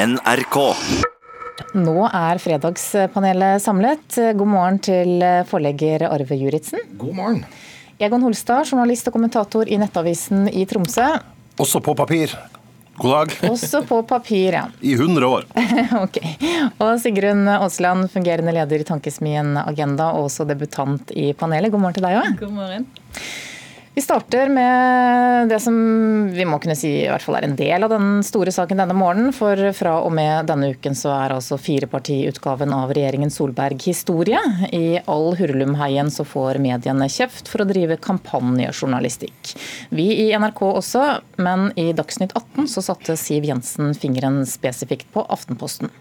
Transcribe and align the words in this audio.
NRK. 0.00 0.56
Nå 1.76 1.96
er 2.08 2.38
fredagspanelet 2.40 3.60
samlet. 3.60 4.16
God 4.38 4.48
morgen 4.48 4.78
til 4.80 5.20
forlegger 5.50 6.06
Arve 6.08 6.38
Juritzen. 6.40 6.80
God 6.96 7.18
morgen. 7.18 7.42
Egon 8.00 8.24
Holstad, 8.24 8.64
journalist 8.70 9.10
og 9.10 9.18
kommentator 9.18 9.68
i 9.68 9.76
Nettavisen 9.82 10.48
i 10.48 10.64
Tromsø. 10.70 11.04
Også 11.60 11.82
på 11.84 11.92
papir. 11.98 12.32
God 13.00 13.12
dag. 13.12 13.36
Også 13.50 13.82
på 13.88 14.00
papir, 14.08 14.56
ja. 14.56 14.64
I 14.80 14.94
100 14.96 15.28
år. 15.28 15.44
ok. 16.04 16.16
Og 16.80 16.96
Sigrun 17.02 17.44
Aasland, 17.58 18.08
fungerende 18.12 18.56
leder 18.56 18.80
i 18.80 18.88
Tankesmien 18.88 19.52
Agenda, 19.66 20.14
og 20.16 20.30
også 20.30 20.48
debutant 20.48 21.12
i 21.12 21.34
panelet. 21.36 21.72
God 21.72 21.84
morgen 21.84 22.00
til 22.00 22.08
deg 22.08 22.22
òg. 22.22 22.40
God 22.40 22.56
morgen. 22.56 22.88
Vi 24.00 24.04
starter 24.04 24.48
med 24.48 25.48
det 25.48 25.58
som 25.60 25.74
vi 26.32 26.44
må 26.48 26.56
kunne 26.56 26.72
si 26.78 26.88
i 27.02 27.08
hvert 27.10 27.20
fall 27.20 27.36
er 27.36 27.44
en 27.44 27.56
del 27.58 27.84
av 27.84 27.90
den 27.92 28.22
store 28.24 28.48
saken 28.48 28.78
denne 28.80 28.94
morgenen. 28.96 29.28
For 29.36 29.60
fra 29.76 29.98
og 30.00 30.14
med 30.16 30.48
denne 30.48 30.70
uken 30.72 30.94
så 30.96 31.10
er 31.12 31.34
altså 31.34 31.58
firepartiutgaven 31.60 32.72
av 32.72 32.94
regjeringen 32.96 33.28
Solberg 33.28 33.76
historie. 33.84 34.40
I 34.72 35.02
all 35.04 35.34
hurlumheien 35.36 36.08
så 36.08 36.24
får 36.24 36.62
mediene 36.64 37.10
kjeft 37.12 37.50
for 37.52 37.60
å 37.60 37.66
drive 37.68 37.98
kampanjejournalistikk. 38.00 39.52
Vi 39.92 40.08
i 40.22 40.30
NRK 40.32 40.62
også, 40.70 41.04
men 41.44 41.68
i 41.76 41.90
Dagsnytt 41.92 42.32
18 42.32 42.72
så 42.72 42.86
satte 42.88 43.18
Siv 43.20 43.50
Jensen 43.50 43.92
fingeren 43.92 44.46
spesifikt 44.48 45.12
på 45.12 45.26
Aftenposten. 45.28 45.92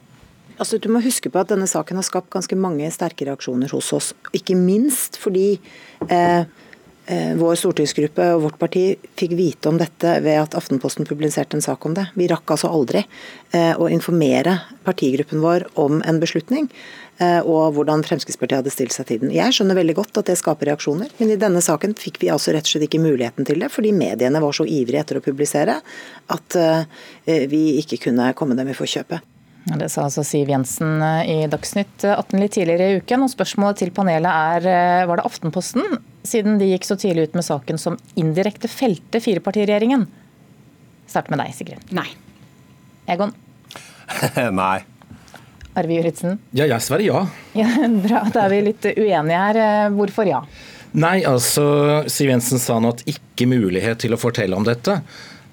Altså, 0.56 0.80
du 0.80 0.88
må 0.88 1.04
huske 1.04 1.28
på 1.28 1.44
at 1.44 1.52
denne 1.52 1.68
saken 1.68 2.00
har 2.00 2.08
skapt 2.08 2.31
ganske 2.31 2.56
mange 2.56 2.88
sterke 2.95 3.28
reaksjoner 3.28 3.76
hos 3.76 3.92
oss. 4.00 4.09
Ikke 4.31 4.56
minst 4.56 5.20
fordi 5.20 5.50
eh, 6.08 6.48
vår 7.09 7.55
stortingsgruppe 7.58 8.26
og 8.36 8.44
vårt 8.44 8.58
parti 8.62 8.84
fikk 9.17 9.34
vite 9.38 9.70
om 9.72 9.80
dette 9.80 10.12
ved 10.22 10.38
at 10.44 10.55
Aftenposten 10.58 11.08
publiserte 11.09 11.58
en 11.58 11.63
sak 11.66 11.86
om 11.88 11.95
det. 11.98 12.05
Vi 12.13 12.27
rakk 12.30 12.54
altså 12.54 12.70
aldri 12.70 13.02
eh, 13.02 13.73
å 13.73 13.90
informere 13.90 14.59
partigruppen 14.86 15.41
vår 15.41 15.66
om 15.81 16.03
en 16.05 16.20
beslutning 16.22 16.67
eh, 17.17 17.40
og 17.40 17.73
hvordan 17.78 18.06
Fremskrittspartiet 18.06 18.61
hadde 18.61 18.73
stilt 18.73 18.94
seg 18.94 19.09
til 19.09 19.23
den. 19.23 19.34
Jeg 19.34 19.56
skjønner 19.58 19.80
veldig 19.80 19.97
godt 20.02 20.22
at 20.22 20.30
det 20.30 20.38
skaper 20.38 20.69
reaksjoner, 20.69 21.09
men 21.17 21.34
i 21.34 21.39
denne 21.42 21.64
saken 21.66 21.97
fikk 21.97 22.22
vi 22.22 22.30
altså 22.34 22.53
rett 22.53 22.69
og 22.69 22.75
slett 22.75 22.86
ikke 22.89 23.02
muligheten 23.02 23.47
til 23.50 23.66
det, 23.66 23.72
fordi 23.73 23.95
mediene 23.95 24.44
var 24.44 24.56
så 24.56 24.67
ivrige 24.69 25.02
etter 25.02 25.22
å 25.22 25.25
publisere 25.25 25.80
at 26.30 26.62
vi 27.25 27.64
ikke 27.81 28.03
kunne 28.06 28.31
komme 28.38 28.58
dem 28.58 28.69
i 28.69 28.78
forkjøpet. 28.78 29.28
Det 29.68 29.90
sa 29.92 30.06
altså 30.06 30.24
Siv 30.26 30.50
Jensen 30.50 31.02
i 31.28 31.44
Dagsnytt 31.52 32.06
18 32.08 32.40
litt 32.40 32.56
tidligere 32.56 32.88
i 32.88 33.02
uken. 33.02 33.26
og 33.26 33.34
Spørsmålet 33.34 33.82
til 33.84 33.92
panelet 33.94 34.30
er 34.64 35.06
var 35.10 35.20
det 35.20 35.28
Aftenposten 35.28 36.00
siden 36.26 36.58
de 36.62 36.72
gikk 36.72 36.88
så 36.88 36.98
tidlig 37.00 37.30
ut 37.30 37.38
med 37.38 37.46
saken 37.46 37.80
som 37.82 37.98
indirekte 38.20 38.72
felte 38.72 39.22
firepartiregjeringen? 39.24 40.08
Start 41.10 41.30
med 41.34 41.42
deg, 41.42 41.54
Sigrid. 41.58 41.92
Nei. 41.96 42.08
Egon? 43.10 43.34
Nei. 44.62 44.80
Arve 45.78 45.96
Juritzen? 45.96 46.40
Ja, 46.52 46.66
jeg 46.66 46.82
svarer 46.86 47.06
ja. 47.06 47.24
ja. 47.58 47.70
Bra, 48.06 48.26
da 48.34 48.46
er 48.46 48.54
vi 48.54 48.62
litt 48.72 48.90
uenige 48.92 49.40
her. 49.40 49.62
Hvorfor 49.96 50.30
ja? 50.30 50.44
Nei, 50.98 51.20
altså 51.28 51.66
Siv 52.10 52.32
Jensen 52.32 52.62
sa 52.62 52.80
nå 52.82 52.96
at 52.96 53.04
ikke 53.10 53.48
mulighet 53.50 54.02
til 54.04 54.16
å 54.16 54.22
fortelle 54.22 54.58
om 54.58 54.66
dette. 54.66 55.00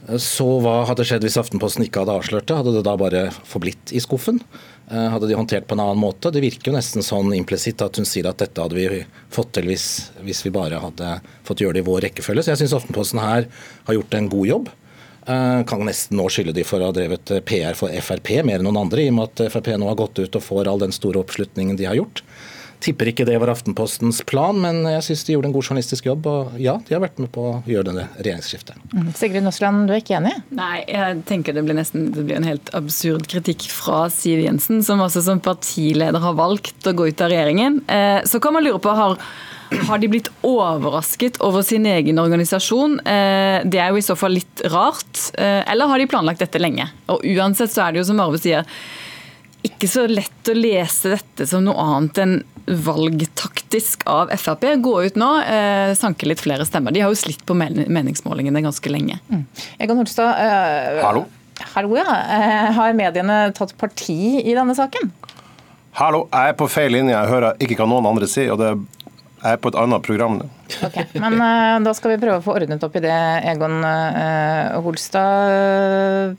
Så 0.07 0.47
hva 0.63 0.85
hadde 0.87 1.03
skjedd 1.07 1.25
hvis 1.27 1.39
Aftenposten 1.41 1.83
ikke 1.83 2.05
hadde 2.05 2.15
avslørt 2.15 2.47
det? 2.47 2.57
Hadde 2.61 2.75
det 2.77 2.85
da 2.87 2.95
bare 3.01 3.23
forblitt 3.49 3.91
i 3.91 4.03
skuffen? 4.03 4.39
Eh, 4.87 5.07
hadde 5.11 5.27
de 5.27 5.35
håndtert 5.35 5.67
på 5.67 5.75
en 5.75 5.83
annen 5.83 5.99
måte? 5.99 6.31
Det 6.31 6.45
virker 6.45 6.71
jo 6.71 6.77
nesten 6.77 7.03
sånn 7.03 7.33
implisitt 7.35 7.83
at 7.83 7.99
hun 7.99 8.07
sier 8.07 8.29
at 8.31 8.39
dette 8.39 8.63
hadde 8.63 8.79
vi 8.79 9.01
fått 9.35 9.51
til 9.57 9.67
hvis, 9.67 9.87
hvis 10.23 10.45
vi 10.47 10.55
bare 10.55 10.79
hadde 10.79 11.17
fått 11.47 11.65
gjøre 11.65 11.81
det 11.81 11.83
i 11.83 11.89
vår 11.89 12.07
rekkefølge. 12.07 12.45
Så 12.47 12.55
jeg 12.55 12.63
syns 12.63 12.77
Aftenposten 12.79 13.23
her 13.25 13.49
har 13.89 13.99
gjort 13.99 14.15
en 14.15 14.31
god 14.31 14.51
jobb. 14.53 14.71
Eh, 15.27 15.61
kan 15.67 15.83
nesten 15.89 16.21
nå 16.21 16.29
skylde 16.31 16.55
de 16.55 16.63
for 16.69 16.79
å 16.79 16.93
ha 16.93 16.95
drevet 16.95 17.35
PR 17.49 17.75
for 17.75 17.91
Frp 17.91 18.31
mer 18.47 18.61
enn 18.61 18.69
noen 18.69 18.85
andre, 18.85 19.03
i 19.03 19.11
og 19.11 19.19
med 19.19 19.33
at 19.33 19.57
Frp 19.57 19.73
nå 19.75 19.91
har 19.91 19.99
gått 19.99 20.23
ut 20.23 20.39
og 20.39 20.47
får 20.53 20.71
all 20.71 20.87
den 20.87 20.95
store 20.95 21.25
oppslutningen 21.25 21.75
de 21.81 21.91
har 21.91 21.99
gjort. 21.99 22.23
Tipper 22.85 23.11
ikke 23.11 23.27
det 23.29 23.39
var 23.41 23.51
Aftenpostens 23.53 24.23
plan, 24.29 24.59
men 24.61 24.83
jeg 24.91 25.05
syns 25.09 25.25
de 25.27 25.37
gjorde 25.37 25.51
en 25.51 25.57
god 25.57 25.69
journalistisk 25.69 26.09
jobb. 26.09 26.29
Og 26.31 26.59
ja, 26.63 26.77
de 26.87 26.97
har 26.97 27.03
vært 27.05 27.21
med 27.23 27.33
på 27.35 27.49
å 27.51 27.55
gjøre 27.69 27.89
denne 27.91 28.07
regjeringsskiftet. 28.19 28.79
Mm. 28.93 29.11
Sigrid 29.17 29.47
Nåsland, 29.47 29.89
du 29.89 29.97
er 29.97 30.03
ikke 30.03 30.19
enig? 30.21 30.35
Nei, 30.57 30.85
jeg 30.91 31.23
tenker 31.29 31.57
det 31.57 31.65
blir 31.67 31.79
nesten 31.79 32.11
det 32.15 32.27
blir 32.29 32.39
en 32.41 32.49
helt 32.49 32.73
absurd 32.77 33.27
kritikk 33.31 33.69
fra 33.73 34.07
Siv 34.13 34.45
Jensen, 34.45 34.83
som 34.87 35.03
også 35.05 35.25
som 35.27 35.43
partileder 35.43 36.23
har 36.23 36.39
valgt 36.39 36.87
å 36.87 36.95
gå 36.97 37.11
ut 37.11 37.25
av 37.25 37.33
regjeringen. 37.33 37.83
Eh, 37.91 38.23
så 38.29 38.43
kan 38.43 38.57
man 38.57 38.67
lure 38.67 38.83
på 38.83 38.97
har 38.97 39.21
har 39.71 39.99
de 39.99 40.09
blitt 40.11 40.29
overrasket 40.47 41.41
over 41.45 41.65
sin 41.67 41.87
egen 41.91 42.21
organisasjon? 42.23 43.01
Eh, 43.01 43.65
det 43.67 43.81
er 43.83 43.91
jo 43.91 44.01
i 44.01 44.05
så 44.05 44.17
fall 44.19 44.37
litt 44.39 44.63
rart. 44.73 45.27
Eh, 45.35 45.63
eller 45.67 45.91
har 45.91 45.99
de 45.99 46.09
planlagt 46.11 46.45
dette 46.45 46.61
lenge? 46.63 46.87
Og 47.13 47.25
uansett 47.35 47.75
så 47.75 47.87
er 47.87 47.95
det 47.95 48.03
jo 48.03 48.09
som 48.11 48.23
Arve 48.23 48.41
sier, 48.43 48.67
ikke 49.67 49.89
så 49.91 50.07
lett 50.11 50.51
å 50.51 50.55
lese 50.57 51.15
dette 51.17 51.47
som 51.49 51.65
noe 51.67 51.83
annet 51.83 52.21
enn 52.23 52.37
valgtaktisk 52.67 54.03
av 54.11 54.33
Frp. 54.35 54.67
Gå 54.83 54.95
ut 55.07 55.19
nå, 55.19 55.31
eh, 55.43 55.93
sanke 55.99 56.27
litt 56.27 56.43
flere 56.43 56.67
stemmer. 56.67 56.95
De 56.95 57.05
har 57.05 57.13
jo 57.13 57.19
slitt 57.19 57.45
på 57.47 57.55
meningsmålingene 57.55 58.65
ganske 58.65 58.91
lenge. 58.91 59.21
Mm. 59.31 59.45
Egon 59.79 60.03
Holstad, 60.03 60.35
eh, 60.43 61.03
Hallo. 61.05 61.27
Hallo, 61.75 61.97
ja. 61.97 62.11
Eh, 62.37 62.73
har 62.77 62.93
mediene 62.93 63.55
tatt 63.55 63.77
parti 63.79 64.43
i 64.43 64.55
denne 64.55 64.75
saken? 64.77 65.13
Hallo, 65.97 66.27
jeg 66.33 66.53
er 66.53 66.59
på 66.59 66.69
feil 66.69 66.93
linje. 66.93 67.15
Jeg 67.15 67.33
hører 67.33 67.57
ikke 67.63 67.79
hva 67.81 67.89
noen 67.89 68.11
andre 68.11 68.29
sier. 68.29 68.53
og 68.53 68.59
det 68.59 68.75
jeg 69.37 69.53
er 69.53 69.61
på 69.63 69.71
et 69.71 69.77
annet 69.79 70.03
program 70.03 70.39
nå. 70.41 70.49
Okay, 70.89 71.05
men 71.23 71.37
uh, 71.39 71.77
da 71.85 71.93
skal 71.95 72.15
vi 72.15 72.23
prøve 72.23 72.41
å 72.41 72.45
få 72.45 72.57
ordnet 72.57 72.83
opp 72.83 72.97
i 72.99 73.03
det, 73.05 73.19
Egon 73.53 73.79
uh, 73.85 74.81
Holstad. 74.83 76.35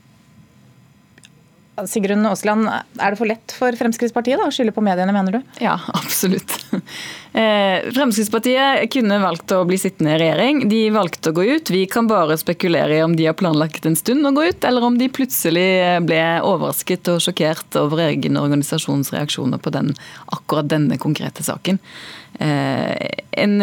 Sigrun 1.86 2.26
Aasland, 2.26 2.66
er 2.68 3.12
det 3.14 3.18
for 3.20 3.28
lett 3.28 3.54
for 3.54 3.76
Fremskrittspartiet 3.78 4.40
da, 4.40 4.48
å 4.48 4.54
skylde 4.54 4.74
på 4.74 4.82
mediene, 4.84 5.14
mener 5.14 5.38
du? 5.38 5.54
Ja, 5.62 5.78
absolutt. 5.94 6.58
Eh, 7.38 7.84
Fremskrittspartiet 7.94 8.88
kunne 8.90 9.18
valgt 9.22 9.52
å 9.54 9.60
bli 9.68 9.76
sittende 9.78 10.14
i 10.16 10.18
regjering. 10.18 10.62
De 10.70 10.78
valgte 10.90 11.30
å 11.30 11.36
gå 11.36 11.44
ut. 11.44 11.70
Vi 11.70 11.84
kan 11.90 12.08
bare 12.10 12.38
spekulere 12.40 12.96
i 12.96 13.02
om 13.04 13.14
de 13.14 13.28
har 13.28 13.36
planlagt 13.38 13.86
en 13.86 13.98
stund 14.00 14.26
å 14.26 14.32
gå 14.34 14.48
ut, 14.48 14.64
eller 14.66 14.86
om 14.88 14.96
de 14.98 15.10
plutselig 15.12 15.68
ble 16.08 16.22
overrasket 16.40 17.12
og 17.12 17.20
sjokkert 17.22 17.78
over 17.78 18.08
egen 18.08 18.40
organisasjons 18.40 19.12
reaksjoner 19.14 19.60
på 19.62 19.70
den, 19.76 19.92
akkurat 20.34 20.72
denne 20.72 20.98
konkrete 20.98 21.44
saken. 21.46 21.78
Eh, 22.40 22.96
en 23.44 23.60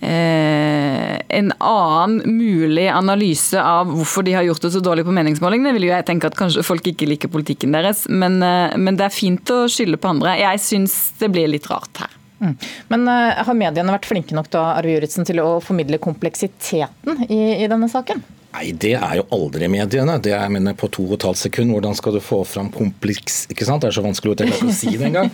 Eh, 0.00 1.20
en 1.38 1.52
annen 1.58 2.36
mulig 2.36 2.88
analyse 2.88 3.60
av 3.62 3.92
hvorfor 3.94 4.26
de 4.26 4.34
har 4.34 4.46
gjort 4.46 4.66
det 4.66 4.72
så 4.74 4.82
dårlig 4.82 5.04
på 5.06 5.14
meningsmålingene, 5.14 5.72
vil 5.76 5.88
jo 5.88 5.94
jeg 5.94 6.06
tenke 6.08 6.30
at 6.30 6.38
kanskje 6.38 6.64
folk 6.66 6.86
ikke 6.90 7.08
liker 7.08 7.32
politikken 7.32 7.74
deres. 7.76 8.04
Men, 8.10 8.42
eh, 8.42 8.76
men 8.76 8.98
det 8.98 9.08
er 9.08 9.14
fint 9.14 9.54
å 9.54 9.64
skylde 9.70 10.00
på 10.00 10.10
andre. 10.16 10.36
Jeg 10.40 10.62
syns 10.64 10.98
det 11.20 11.30
blir 11.34 11.50
litt 11.50 11.70
rart 11.70 12.04
her. 12.04 12.20
Mm. 12.42 12.54
Men 12.92 13.08
eh, 13.08 13.42
har 13.46 13.58
mediene 13.58 13.94
vært 13.94 14.08
flinke 14.10 14.36
nok 14.36 14.50
da, 14.52 14.66
Arve 14.78 14.96
Juritzen, 14.96 15.26
til 15.28 15.40
å 15.42 15.60
formidle 15.64 16.00
kompleksiteten 16.02 17.28
i, 17.28 17.42
i 17.62 17.70
denne 17.70 17.88
saken? 17.92 18.24
Nei, 18.54 18.68
det 18.78 18.92
er 18.94 19.16
jo 19.18 19.24
aldri 19.34 19.66
mediene. 19.66 20.14
Det 20.22 20.30
er 20.36 20.50
mener, 20.52 20.76
på 20.78 20.86
to 20.94 21.08
og 21.08 21.16
et 21.16 21.24
halvt 21.26 21.40
sekund. 21.40 21.72
Hvordan 21.74 21.96
skal 21.98 22.14
du 22.14 22.20
få 22.22 22.38
fram 22.46 22.68
kompleks 22.70 23.48
ikke 23.50 23.66
sant? 23.66 23.82
Det 23.82 23.90
er 23.90 23.96
så 23.96 24.04
vanskelig 24.04 24.30
å 24.30 24.46
ikke 24.46 24.74
si 24.74 24.92
det 24.94 25.08
engang. 25.08 25.30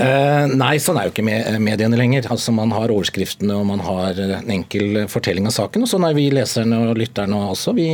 Uh, 0.00 0.50
nei, 0.64 0.72
sånn 0.82 0.98
er 0.98 1.06
jo 1.06 1.14
ikke 1.14 1.22
mediene 1.62 1.98
lenger. 1.98 2.26
Altså 2.34 2.54
Man 2.56 2.74
har 2.74 2.90
overskriftene 2.90 3.54
og 3.54 3.68
man 3.68 3.84
har 3.86 4.18
en 4.18 4.50
enkel 4.56 5.04
fortelling 5.12 5.46
av 5.46 5.54
saken. 5.54 5.84
Og 5.86 5.92
sånn 5.92 6.08
er 6.08 6.16
vi 6.18 6.26
leserne 6.34 6.80
og 6.88 6.98
lytterne 6.98 7.38
også. 7.52 7.76
Vi 7.76 7.86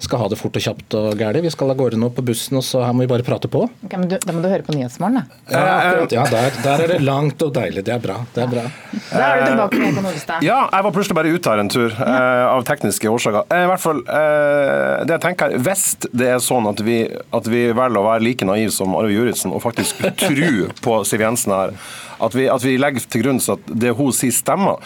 skal 0.00 0.22
ha 0.22 0.30
det 0.32 0.40
fort 0.40 0.56
og 0.56 0.64
kjapt 0.64 0.96
og 0.96 1.20
gæli. 1.20 1.44
Vi 1.44 1.52
skal 1.52 1.74
av 1.74 1.80
gårde 1.82 2.00
nå 2.00 2.08
på 2.16 2.24
bussen, 2.24 2.56
og 2.56 2.64
så 2.64 2.86
her 2.86 2.96
må 2.96 3.04
vi 3.04 3.12
bare 3.12 3.26
prate 3.26 3.52
på. 3.52 3.66
Okay, 3.84 4.00
men 4.00 4.08
du, 4.08 4.16
Da 4.24 4.32
må 4.32 4.40
du 4.40 4.48
høre 4.48 4.64
på 4.64 4.72
Nyhetsmorgen, 4.78 5.20
da. 5.20 5.42
Ja, 5.52 5.62
akkurat, 5.76 6.16
ja 6.16 6.24
der, 6.32 6.58
der, 6.64 6.86
er 6.86 6.94
det 6.94 6.98
langt 7.04 7.44
og 7.44 7.52
deilig. 7.56 7.84
Det 7.84 7.92
er 7.92 8.00
bra. 8.00 8.22
Det 8.32 8.46
er 8.46 8.50
bra. 8.52 8.64
Da 9.12 9.28
er 9.28 9.44
du 9.44 9.46
tilbake 9.50 9.84
med 9.84 10.00
på 10.00 10.08
Nordstad. 10.08 10.44
Ja, 10.46 10.62
jeg 10.72 10.88
var 10.88 10.96
plutselig 10.96 11.20
bare 11.20 11.36
ute 11.36 11.52
her 11.52 11.64
en 11.66 11.72
tur, 11.72 11.92
uh, 12.00 12.56
av 12.56 12.64
tekniske 12.68 13.12
årsaker. 13.12 13.48
Uh, 13.52 13.64
I 13.66 13.70
hvert 13.74 13.84
fall 13.84 14.05
Eh, 14.05 14.05
det 14.06 15.14
jeg 15.16 15.22
tenker, 15.22 15.56
Hvis 15.58 15.84
det 16.12 16.28
er 16.30 16.42
sånn 16.42 16.68
at 16.70 16.80
vi, 16.86 17.02
at 17.34 17.50
vi 17.50 17.66
velger 17.74 18.00
å 18.00 18.06
være 18.06 18.24
like 18.24 18.46
naive 18.48 18.74
som 18.74 18.94
Arve 18.98 19.14
Juritzen 19.14 19.54
og 19.54 19.64
faktisk 19.64 20.02
tro 20.20 20.50
på 20.86 20.98
Siv 21.08 21.24
Jensen 21.24 21.54
her, 21.56 21.74
at 22.22 22.34
vi, 22.34 22.46
at 22.48 22.64
vi, 22.64 22.76
legger 22.80 23.04
til 23.10 23.24
grunn 23.24 23.40
at 23.52 23.68
det 23.68 23.92
hun 23.96 24.12
sier 24.14 24.34
stemmer, 24.34 24.80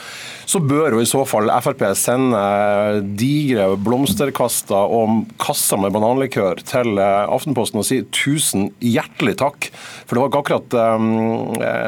så 0.51 0.59
bør 0.63 0.97
jo 0.97 1.03
i 1.03 1.09
så 1.09 1.23
fall 1.29 1.51
Frp 1.63 1.85
sende 1.99 2.41
digre 3.19 3.69
blomsterkaster 3.81 4.95
og 4.99 5.27
kasser 5.41 5.81
med 5.81 5.95
bananlikør 5.95 6.63
til 6.67 6.99
eh, 6.99 7.31
Aftenposten 7.31 7.83
og 7.83 7.87
si 7.87 8.01
tusen 8.15 8.71
hjertelig 8.83 9.37
takk. 9.43 9.71
For 10.07 10.17
det 10.17 10.25
var 10.25 10.33
ikke 10.33 10.43
akkurat 10.43 10.79
um, 10.99 11.11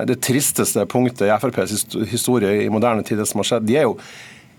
det 0.08 0.20
tristeste 0.24 0.86
punktet 0.90 1.26
i 1.26 1.32
FrPs 1.34 1.88
historie 2.12 2.62
i 2.62 2.70
moderne 2.72 3.02
tid, 3.06 3.18
det 3.18 3.26
som 3.30 3.42
har 3.42 3.50
skjedd. 3.50 3.66
De 3.66 3.80
er 3.80 3.88
jo 3.88 3.98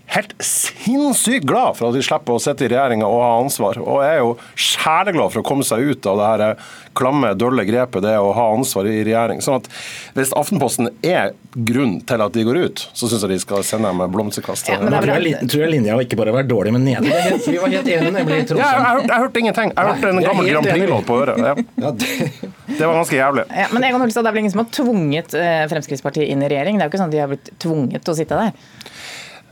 helt 0.06 0.34
sinnssykt 0.38 1.46
glad 1.48 1.78
for 1.78 1.88
at 1.88 1.96
de 1.96 2.02
slipper 2.04 2.36
å 2.36 2.42
sitte 2.42 2.66
i 2.66 2.70
regjeringa 2.70 3.06
og 3.08 3.22
ha 3.22 3.30
ansvar. 3.40 3.80
Og 3.82 4.02
jeg 4.04 4.18
er 4.18 4.20
jo 4.20 4.34
sjeleglad 4.54 5.32
for 5.32 5.42
å 5.42 5.46
komme 5.46 5.66
seg 5.66 5.82
ut 5.90 6.08
av 6.10 6.20
det 6.20 6.28
her 6.30 6.66
klamme, 6.94 7.32
dølle 7.34 7.64
grepet 7.66 8.04
det 8.04 8.14
å 8.20 8.28
ha 8.36 8.44
ansvar 8.54 8.86
i 8.86 9.00
regjering. 9.02 9.40
Sånn 9.42 9.58
at 9.58 9.66
Hvis 10.14 10.30
Aftenposten 10.38 10.92
er 11.02 11.32
grunn 11.54 11.96
til 12.06 12.22
at 12.22 12.36
de 12.36 12.44
går 12.46 12.60
ut, 12.66 12.84
så 12.94 13.08
syns 13.10 13.24
jeg 13.24 13.32
de 13.32 13.38
skal 13.42 13.64
sende 13.66 13.90
dem 13.90 14.14
blomsterkast. 14.14 14.68
Ja, 14.70 14.78
men 14.82 14.94
tror, 14.94 15.14
jeg, 15.14 15.48
tror 15.50 15.64
jeg 15.64 15.72
linja 15.72 15.98
ikke 16.02 16.18
bare 16.20 16.34
var 16.34 16.46
dårlig, 16.46 16.74
men 16.76 16.86
nede. 16.86 17.10
Vi 17.46 17.56
var 17.58 17.72
helt 17.72 17.88
enige, 17.88 18.12
nemlig. 18.14 18.40
Ja, 18.54 18.70
jeg, 18.70 18.84
jeg, 18.84 19.08
jeg 19.10 19.24
hørte 19.24 19.42
ingenting. 19.42 19.74
Jeg 19.74 19.90
hørte 19.90 20.12
en 20.12 20.22
gammel 20.28 20.50
Grand 20.52 20.70
Prix-låt 20.70 21.08
på 21.08 21.18
øret. 21.24 21.42
Ja. 21.42 21.54
Ja, 21.84 21.92
det... 21.98 22.30
det... 22.68 22.82
var 22.84 22.94
ganske 23.00 23.18
jævlig. 23.18 23.46
Ja, 23.50 23.66
men 23.74 23.86
Egon 23.88 24.04
Holstad, 24.04 24.26
det 24.26 24.30
er 24.30 24.36
vel 24.36 24.44
ingen 24.44 24.54
som 24.54 24.62
har 24.62 24.70
tvunget 24.74 25.36
eh, 25.38 25.64
Fremskrittspartiet 25.70 26.30
inn 26.30 26.42
i 26.44 26.50
regjering? 26.50 26.78
Det 26.78 26.86
er 26.86 26.90
jo 26.90 26.94
ikke 26.94 27.02
sånn 27.02 27.10
at 27.10 27.16
de 27.16 27.22
har 27.22 27.30
blitt 27.34 27.52
tvunget 27.62 28.06
til 28.06 28.14
å 28.14 28.18
sitte 28.18 28.38
der? 28.38 28.74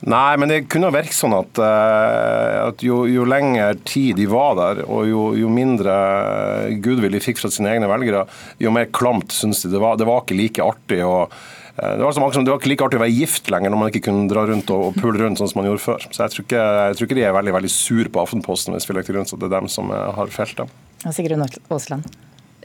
Nei, 0.02 0.34
men 0.40 0.50
det 0.50 0.64
kunne 0.72 0.90
virke 0.90 1.14
sånn 1.14 1.34
at, 1.36 1.58
uh, 1.62 2.68
at 2.68 2.82
jo, 2.82 3.04
jo 3.06 3.22
lenger 3.28 3.76
tid 3.86 4.18
de 4.18 4.26
var 4.30 4.56
der, 4.58 4.80
og 4.90 5.06
jo, 5.06 5.24
jo 5.38 5.50
mindre 5.52 5.94
goodwill 6.82 7.14
de 7.14 7.22
fikk 7.22 7.38
fra 7.38 7.50
sine 7.54 7.70
egne 7.70 7.90
velgere, 7.90 8.24
jo 8.62 8.72
mer 8.74 8.90
klamt 8.90 9.34
syns 9.34 9.62
de 9.62 9.70
det 9.70 9.82
var. 9.82 10.00
Det 10.00 10.08
var 10.08 10.24
ikke 10.24 10.38
like 10.40 10.64
artig 10.66 10.98
å 11.06 11.14
uh, 11.28 11.36
det 11.78 12.02
var, 12.02 12.16
som, 12.16 12.42
det 12.42 12.50
var 12.50 12.58
ikke 12.58 12.72
like 12.72 12.88
artig 12.88 12.98
å 12.98 13.04
være 13.04 13.14
gift 13.14 13.52
lenger 13.54 13.70
når 13.70 13.82
man 13.84 13.92
ikke 13.92 14.04
kunne 14.08 14.26
dra 14.32 14.42
rundt 14.50 14.74
og, 14.74 14.88
og 14.90 14.98
pule 14.98 15.22
rundt 15.22 15.38
sånn 15.38 15.52
som 15.54 15.62
man 15.62 15.70
gjorde 15.70 15.86
før. 15.86 16.10
Så 16.10 16.24
jeg 16.24 16.34
tror 16.34 16.48
ikke, 16.48 16.66
jeg 16.88 16.98
tror 16.98 17.08
ikke 17.08 17.20
de 17.20 17.24
er 17.28 17.38
veldig 17.38 17.56
veldig 17.60 17.72
sur 17.76 18.10
på 18.10 18.26
Aftenposten 18.26 18.74
hvis 18.74 18.90
vi 18.90 18.98
legger 18.98 19.12
til 19.12 19.20
grunn 19.20 19.30
at 19.30 19.38
det 19.38 19.48
er 19.52 19.56
dem 19.60 19.70
som 19.70 19.94
eh, 19.94 20.10
har 20.18 20.34
felt 20.34 20.64
dem. 20.64 20.76
Sigrun 21.14 21.46
Aasland. 21.46 22.10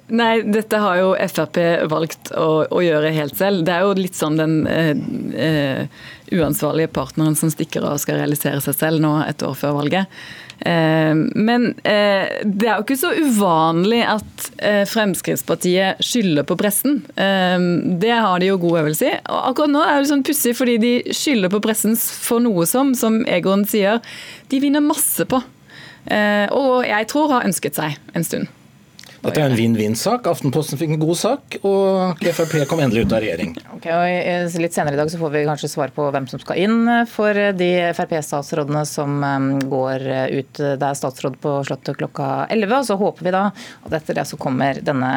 Nei, 0.08 0.40
dette 0.48 0.80
har 0.80 1.00
jo 1.02 1.08
Frp 1.20 1.58
valgt 1.92 2.30
å, 2.32 2.64
å, 2.72 2.80
gjøre 2.80 3.12
helt 3.12 3.36
selv. 3.36 3.66
Det 3.68 3.74
er 3.76 3.84
jo 3.84 3.96
litt 3.98 4.16
sånn 4.16 4.38
den 4.40 4.62
eh, 4.72 4.94
eh, 5.36 6.04
uansvarlige 6.32 6.94
partneren 6.96 7.36
som 7.36 7.52
stikker 7.52 7.84
av 7.84 7.98
og 7.98 8.04
skal 8.04 8.22
realisere 8.22 8.62
seg 8.64 8.78
selv 8.78 9.04
nå 9.04 9.18
et 9.26 9.44
år 9.44 9.58
før 9.60 9.76
valget. 9.82 10.08
Eh, 10.64 11.12
men 11.12 11.68
eh, 11.84 12.40
det 12.40 12.70
er 12.70 12.78
jo 12.78 12.86
ikke 12.86 13.00
så 13.02 13.12
uvanlig 13.20 14.00
at 14.08 14.48
eh, 14.64 14.86
Fremskrittspartiet 14.88 16.00
skylder 16.00 16.48
på 16.48 16.56
pressen. 16.62 17.02
Eh, 17.20 17.68
det 18.00 18.16
har 18.16 18.40
de 18.40 18.54
jo 18.54 18.62
god 18.64 18.86
øvelse 18.86 19.12
i. 19.12 19.14
Og 19.28 19.42
akkurat 19.52 19.76
nå 19.76 19.84
er 19.84 20.00
det 20.00 20.12
sånn 20.14 20.24
pussig 20.28 20.56
fordi 20.56 20.78
de 20.86 20.94
skylder 21.12 21.52
på 21.52 21.62
pressen 21.68 22.00
for 22.00 22.40
noe 22.44 22.64
som, 22.70 22.96
som 22.96 23.26
Egon 23.28 23.68
sier, 23.68 24.00
de 24.48 24.64
vinner 24.64 24.84
masse 24.84 25.28
på. 25.28 25.44
og 26.08 26.86
jeg 26.88 27.08
tror 27.12 27.34
har 27.34 27.50
ønsket 27.50 27.76
seg 27.76 28.00
en 28.16 28.24
stund. 28.24 28.48
Dette 29.24 29.42
er 29.42 29.50
en 29.50 29.58
vinn-vinn-sak. 29.58 30.28
Aftenposten 30.30 30.80
fikk 30.80 30.94
en 30.96 31.02
god 31.02 31.18
sak, 31.20 31.58
og 31.68 32.22
Frp 32.38 32.54
kom 32.70 32.82
endelig 32.84 33.08
ut 33.08 33.16
av 33.16 33.24
regjering. 33.24 33.56
Okay, 33.78 33.94
og 33.94 34.58
litt 34.62 34.78
senere 34.78 34.98
i 34.98 35.00
dag 35.00 35.12
så 35.12 35.20
får 35.22 35.34
vi 35.34 35.46
kanskje 35.48 35.72
svar 35.72 35.94
på 35.96 36.10
hvem 36.14 36.28
som 36.30 36.42
skal 36.44 36.62
inn 36.64 36.92
for 37.12 37.42
de 37.58 37.72
Frp-statsrådene 37.98 38.84
som 38.90 39.18
um, 39.24 39.50
går 39.72 40.06
ut. 40.38 40.54
Det 40.58 40.90
er 40.90 41.00
statsråd 41.00 41.40
på 41.44 41.58
Slottet 41.68 41.98
klokka 42.00 42.46
11, 42.54 42.78
og 42.78 42.88
så 42.92 43.00
håper 43.00 43.28
vi 43.28 43.36
da 43.36 43.48
at 43.50 43.98
etter 44.02 44.22
det 44.22 44.28
så 44.30 44.40
kommer 44.42 44.82
denne 44.86 45.16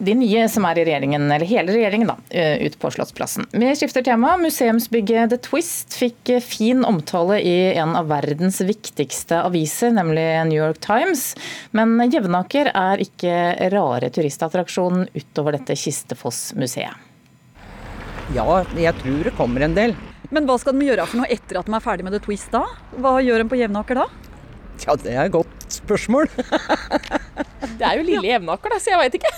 de 0.00 0.14
nye 0.16 0.46
som 0.48 0.64
er 0.68 0.80
i 0.80 0.84
regjeringen, 0.88 1.26
eller 1.28 1.48
hele 1.48 1.74
regjeringen, 1.74 2.08
da, 2.08 2.16
eh, 2.32 2.56
ut 2.64 2.78
på 2.80 2.90
Slottsplassen. 2.94 3.46
Vi 3.52 3.68
skifter 3.76 4.04
tema. 4.04 4.36
Museumsbygget 4.40 5.30
The 5.30 5.38
Twist 5.44 5.96
fikk 6.00 6.32
fin 6.42 6.84
omtale 6.88 7.40
i 7.44 7.74
en 7.76 7.94
av 7.96 8.08
verdens 8.08 8.60
viktigste 8.64 9.42
aviser, 9.44 9.92
nemlig 9.92 10.24
New 10.48 10.58
York 10.58 10.80
Times. 10.80 11.34
Men 11.72 11.98
Jevnaker 12.10 12.72
er 12.72 13.04
ikke 13.04 13.70
rare 13.72 14.10
turistattraksjonen 14.10 15.08
utover 15.14 15.58
dette 15.58 15.76
Kistefoss-museet. 15.76 16.96
Ja, 18.34 18.46
jeg 18.78 18.94
tror 19.02 19.24
det 19.26 19.36
kommer 19.36 19.66
en 19.66 19.74
del. 19.74 19.96
Men 20.30 20.46
hva 20.46 20.54
skal 20.62 20.76
de 20.78 20.86
gjøre 20.86 21.06
for 21.10 21.18
noe 21.18 21.30
etter 21.34 21.58
at 21.58 21.66
de 21.66 21.74
er 21.74 21.82
ferdig 21.82 22.06
med 22.06 22.14
The 22.14 22.22
Twist 22.22 22.52
da? 22.54 22.62
Hva 23.02 23.18
gjør 23.18 23.42
de 23.42 23.50
på 23.50 23.58
Jevnaker 23.58 23.98
da? 23.98 24.04
Ja, 24.86 24.96
det 24.96 25.12
er 25.12 25.28
et 25.28 25.34
godt 25.34 25.66
spørsmål. 25.74 26.30
det 27.78 27.84
er 27.86 28.00
jo 28.00 28.06
lille 28.06 28.26
Jevnaker, 28.30 28.72
da, 28.72 28.80
så 28.80 28.94
jeg 28.94 29.02
veit 29.02 29.18
ikke. 29.20 29.32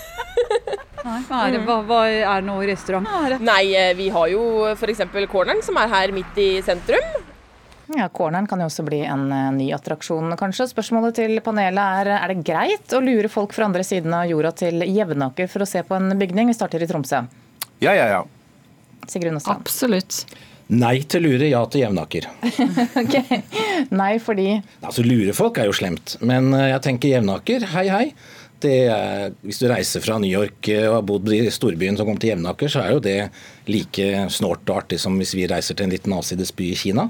Nei, 1.03 1.19
hva 1.27 1.41
er, 1.43 1.51
det, 1.55 1.61
hva, 1.67 1.77
hva 1.83 1.99
er 2.07 2.39
det 2.39 2.47
noe 2.47 2.65
restaurant? 2.67 3.09
Nei, 3.43 3.63
eh, 3.75 3.91
vi 3.97 4.07
har 4.13 4.31
jo 4.31 4.43
f.eks. 4.71 5.03
Corneren, 5.31 5.59
som 5.65 5.77
er 5.81 5.91
her 5.91 6.15
midt 6.15 6.39
i 6.39 6.49
sentrum. 6.63 7.23
Ja, 7.91 8.07
Corneren 8.09 8.47
kan 8.47 8.61
jo 8.63 8.69
også 8.69 8.85
bli 8.87 9.01
en 9.05 9.27
uh, 9.27 9.49
ny 9.53 9.67
attraksjon, 9.75 10.31
kanskje. 10.39 10.69
Spørsmålet 10.71 11.17
til 11.19 11.35
panelet 11.43 12.07
er 12.07 12.13
er 12.15 12.31
det 12.31 12.45
greit 12.47 12.95
å 12.95 13.01
lure 13.03 13.29
folk 13.31 13.53
fra 13.53 13.67
andre 13.67 13.83
siden 13.85 14.15
av 14.15 14.29
jorda 14.31 14.53
til 14.63 14.85
Jevnaker 14.87 15.51
for 15.51 15.65
å 15.65 15.69
se 15.69 15.83
på 15.83 15.99
en 15.99 16.15
bygning? 16.19 16.47
Vi 16.49 16.55
starter 16.57 16.83
i 16.83 16.87
Tromsø. 16.89 17.25
Ja, 17.83 17.91
ja, 17.91 18.07
ja. 18.07 18.23
Sigrun 19.11 19.35
Aasland. 19.35 19.59
Absolutt. 19.59 20.23
Nei 20.71 21.01
til 21.11 21.27
lure, 21.27 21.49
ja 21.51 21.59
til 21.67 21.83
Jevnaker. 21.83 22.29
ok, 23.03 23.17
Nei 23.93 24.13
fordi 24.21 24.47
Altså 24.81 25.03
Lurefolk 25.05 25.59
er 25.61 25.69
jo 25.69 25.75
slemt, 25.75 26.17
men 26.21 26.53
eh, 26.55 26.69
jeg 26.73 26.85
tenker 26.87 27.13
Jevnaker, 27.15 27.67
hei 27.75 27.89
hei. 27.91 28.07
Er, 28.63 29.33
hvis 29.43 29.57
du 29.59 29.65
reiser 29.67 29.99
fra 29.99 30.15
New 30.23 30.31
York 30.31 30.69
eh, 30.71 30.85
og 30.87 30.95
har 30.95 31.07
bodd 31.07 31.27
i 31.35 31.41
storbyen 31.51 31.97
som 31.99 32.07
kommer 32.07 32.23
til 32.23 32.31
Jevnaker, 32.31 32.71
så 32.71 32.85
er 32.85 32.93
jo 32.95 33.01
det 33.03 33.17
like 33.67 34.29
snålt 34.31 34.63
og 34.69 34.83
artig 34.85 35.01
som 35.03 35.17
hvis 35.19 35.35
vi 35.35 35.49
reiser 35.51 35.75
til 35.75 35.89
en 35.89 35.95
liten 35.95 36.15
avsides 36.15 36.53
by 36.55 36.69
i 36.71 36.77
Kina. 36.79 37.09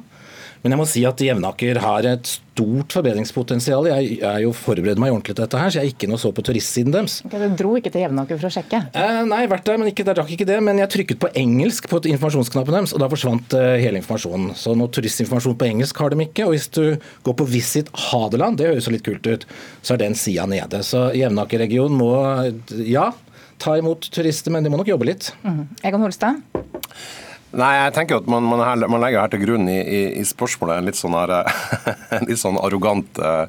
Men 0.64 0.74
jeg 0.74 0.80
må 0.80 0.86
si 0.88 1.02
at 1.04 1.20
Jevnaker 1.20 1.78
har 1.84 2.06
et 2.08 2.30
stort 2.30 2.94
forbedringspotensial. 2.96 3.90
Jeg 3.90 4.20
er 4.24 4.38
jo 4.46 4.54
forberedt 4.56 5.02
meg 5.02 5.12
ordentlig 5.12 5.34
til 5.36 5.42
dette 5.42 5.60
her, 5.60 5.74
så 5.74 5.82
jeg 5.82 5.92
ikke 5.92 6.08
noe 6.08 6.22
så 6.22 6.32
på 6.32 6.46
turistsiden 6.48 6.94
deres. 6.96 7.18
Okay, 7.28 7.42
du 7.42 7.58
dro 7.60 7.74
ikke 7.76 7.92
til 7.92 8.06
Jevnaker 8.06 8.40
for 8.40 8.48
å 8.48 8.54
sjekke? 8.54 8.80
Eh, 8.96 9.20
nei, 9.28 9.42
vært 9.52 9.68
der, 9.68 9.82
men 9.82 9.92
ikke, 9.92 10.06
der 10.08 10.22
rakk 10.22 10.32
ikke 10.32 10.48
det. 10.48 10.62
Men 10.64 10.80
jeg 10.80 10.92
trykket 10.94 11.20
på 11.20 11.32
engelsk 11.42 11.90
på 11.92 12.00
informasjonsknappen 12.14 12.78
deres, 12.78 12.96
og 12.96 13.04
da 13.04 13.10
forsvant 13.12 13.58
eh, 13.60 13.76
hele 13.84 14.00
informasjonen. 14.00 14.54
Så 14.60 14.78
noe 14.80 14.94
turistinformasjon 14.96 15.60
på 15.60 15.68
engelsk 15.68 16.00
har 16.00 16.16
de 16.16 16.24
ikke. 16.30 16.48
Og 16.48 16.56
hvis 16.56 16.70
du 16.72 16.84
går 17.28 17.38
på 17.42 17.50
Visit 17.52 17.92
Hadeland, 18.06 18.62
det 18.62 18.72
høres 18.72 18.88
jo 18.88 18.96
litt 18.96 19.04
kult 19.04 19.28
ut, 19.28 19.44
så 19.84 19.98
er 19.98 20.06
den 20.06 20.16
sida 20.16 20.48
nede. 20.48 20.80
Så 20.88 21.10
Jevnaker-regionen 21.20 22.00
må, 22.00 22.14
ja, 22.88 23.10
ta 23.60 23.76
imot 23.80 24.08
turister, 24.16 24.56
men 24.56 24.64
de 24.64 24.72
må 24.72 24.80
nok 24.80 24.96
jobbe 24.96 25.12
litt. 25.12 25.34
Mm. 25.44 25.66
Egon 25.84 26.08
Holstad? 26.08 26.40
Nei, 27.54 27.72
jeg 27.78 27.94
tenker 27.94 28.18
at 28.18 28.30
man, 28.30 28.46
man, 28.50 28.62
her, 28.66 28.88
man 28.90 29.02
legger 29.04 29.22
her 29.22 29.32
til 29.34 29.44
grunn 29.44 29.68
i, 29.70 29.78
i, 29.78 30.02
i 30.18 30.24
spørsmålet 30.26 30.80
en 30.80 30.88
litt 30.90 30.98
sånn, 30.98 31.14
her, 31.14 31.34
en 32.18 32.26
litt 32.26 32.42
sånn 32.42 32.58
arrogant 32.58 33.20
uh, 33.22 33.46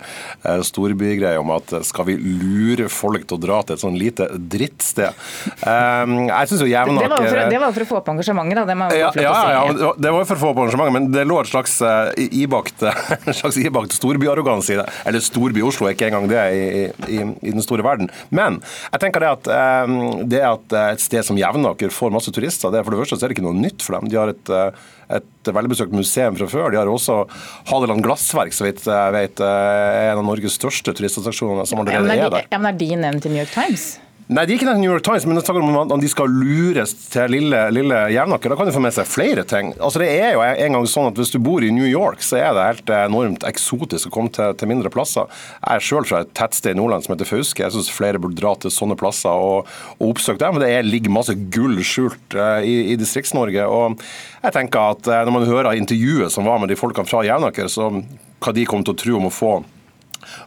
storbygreie 0.69 1.41
om 1.41 1.53
at 1.55 1.73
skal 1.89 2.09
vi 2.11 2.19
lure 2.21 2.91
folk 2.93 3.25
til 3.25 3.39
å 3.39 3.41
dra 3.41 3.63
til 3.65 3.79
et 3.79 3.85
sånn 3.85 3.97
lite 3.97 4.29
drittsted. 4.37 5.17
Um, 5.65 6.27
jeg 6.31 6.51
synes 6.51 6.65
jo 6.67 6.69
Jevnaker 6.69 7.15
det, 7.15 7.31
det, 7.33 7.47
det 7.55 7.63
var 7.63 7.73
for 7.73 7.87
å 7.87 7.89
få 7.93 8.01
opp 8.03 8.11
engasjementet, 8.13 8.61
da. 8.61 8.91
Det 8.91 9.01
ja, 9.01 9.11
ja, 9.25 9.33
ja, 9.57 9.93
det 9.97 10.13
var 10.19 10.29
for 10.29 10.37
å 10.37 10.43
få 10.43 10.53
opp 10.53 10.63
engasjementet, 10.67 10.97
men 10.99 11.09
det 11.15 11.25
lå 11.29 11.41
et 11.41 11.51
slags 11.51 11.79
uh, 11.81 12.13
ibakt, 12.29 12.85
slags 13.41 13.61
ibakt 13.63 13.97
storbyarroganse 13.97 14.77
i 14.77 14.79
det. 14.83 14.87
Eller 15.09 15.25
storby 15.25 15.65
Oslo 15.65 15.89
er 15.89 15.97
ikke 15.97 16.11
engang 16.11 16.29
det 16.29 16.45
i, 16.53 16.85
i, 17.09 17.23
i, 17.25 17.55
den 17.55 17.65
store 17.65 17.87
verden. 17.87 18.13
Men 18.35 18.61
jeg 18.91 19.07
tenker 19.07 19.25
det 19.25 19.33
at, 19.39 19.51
um, 19.89 19.99
det 20.29 20.45
at 20.45 20.79
et 20.85 21.09
sted 21.09 21.25
som 21.25 21.41
Jevnaker 21.41 21.93
får 21.95 22.13
masse 22.13 22.33
turister, 22.35 22.69
det 22.69 22.83
er 22.83 22.87
for 22.87 22.93
det 22.93 23.01
første 23.01 23.17
så 23.17 23.25
er 23.25 23.33
det 23.33 23.39
ikke 23.39 23.49
noe 23.49 23.57
nytt 23.57 23.81
for 23.81 23.94
dem. 23.97 24.11
De 24.13 24.21
har 24.21 24.33
et, 24.35 24.53
eh, 24.53 24.85
et 25.19 25.53
velbesøkt 25.57 25.95
museum 25.95 26.39
fra 26.41 26.49
før. 26.51 26.71
De 26.75 26.81
har 26.81 26.91
også 26.91 27.23
Hadeland 27.71 28.05
Glassverk, 28.07 28.55
så 28.57 28.69
vidt 28.69 28.85
jeg 28.89 29.17
vet, 29.17 29.45
er 29.45 30.13
en 30.13 30.23
av 30.23 30.25
Norges 30.29 30.59
største 30.59 30.95
turistattraksjoner 30.97 31.69
som 31.69 31.83
allerede 31.85 32.19
er 32.19 32.35
der. 32.39 32.49
Ja, 32.51 32.59
men 32.59 32.75
Er 32.75 32.79
de 32.79 32.97
nevnt 32.97 33.27
i 33.27 33.35
New 33.35 33.43
York 33.43 33.55
Times? 33.55 33.99
Nei, 34.25 34.47
de 34.49 34.55
er 34.55 34.57
ikke 34.57 34.73
New 34.81 34.89
York 34.89 35.05
Times, 35.05 35.27
men 35.29 35.37
det 35.37 35.43
snakker 35.45 35.61
om 35.61 35.75
at 35.83 35.91
de 36.01 36.09
skal 36.09 36.33
lures 36.33 36.95
til 37.13 37.29
lille, 37.29 37.59
lille 37.77 37.97
Jevnaker. 38.15 38.49
Da 38.49 38.57
kan 38.57 38.71
de 38.71 38.73
få 38.73 38.81
med 38.81 38.95
seg 38.97 39.05
flere 39.05 39.43
ting. 39.45 39.75
Altså, 39.77 40.01
det 40.01 40.07
er 40.17 40.33
jo 40.33 40.41
en 40.41 40.79
gang 40.79 40.87
sånn 40.89 41.11
at 41.11 41.21
Hvis 41.21 41.35
du 41.35 41.37
bor 41.45 41.61
i 41.61 41.69
New 41.75 41.85
York, 41.85 42.25
så 42.25 42.39
er 42.41 42.57
det 42.57 42.65
helt 42.65 42.93
enormt 42.97 43.45
eksotisk 43.45 44.09
å 44.09 44.15
komme 44.15 44.33
til, 44.33 44.57
til 44.57 44.71
mindre 44.71 44.89
plasser. 44.95 45.29
Jeg 45.59 45.77
er 45.77 45.85
selv 45.91 46.09
fra 46.09 46.23
et 46.25 46.33
tettsted 46.41 46.73
i 46.73 46.81
Nordland 46.81 47.05
som 47.05 47.13
heter 47.13 47.29
Fauske. 47.29 47.67
Jeg 47.67 47.77
syns 47.77 47.93
flere 47.93 48.23
burde 48.23 48.41
dra 48.41 48.55
til 48.57 48.73
sånne 48.73 48.97
plasser 48.97 49.45
og, 49.45 49.69
og 49.99 50.15
oppsøke 50.15 50.41
dem. 50.41 50.63
Det 50.65 50.73
er, 50.73 50.89
ligger 50.89 51.13
masse 51.13 51.37
gull 51.53 51.77
skjult 51.85 52.39
uh, 52.41 52.65
i, 52.65 52.95
i 52.95 52.99
Distrikts-Norge. 53.01 53.69
og 53.69 54.01
jeg 54.41 54.57
tenker 54.57 54.97
at 54.97 55.05
uh, 55.05 55.21
Når 55.29 55.37
man 55.37 55.49
hører 55.53 55.77
intervjuet 55.77 56.33
som 56.33 56.49
var 56.49 56.65
med 56.65 56.73
de 56.73 56.81
folkene 56.81 57.13
fra 57.13 57.27
Jevnaker, 57.29 57.69
så 57.69 57.93
hva 57.93 58.57
de 58.57 58.65
kom 58.69 58.89
til 58.89 58.97
å 58.97 59.03
tro 59.05 59.21
om 59.21 59.29
å 59.29 59.37
få 59.43 59.59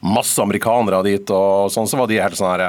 masse 0.06 0.42
amerikanere 0.42 1.02
dit, 1.08 1.34
og 1.34 1.72
sånn, 1.74 1.90
så 1.90 2.00
var 2.00 2.10
de 2.10 2.22
helt 2.22 2.38
sånn 2.40 2.52
her 2.52 2.66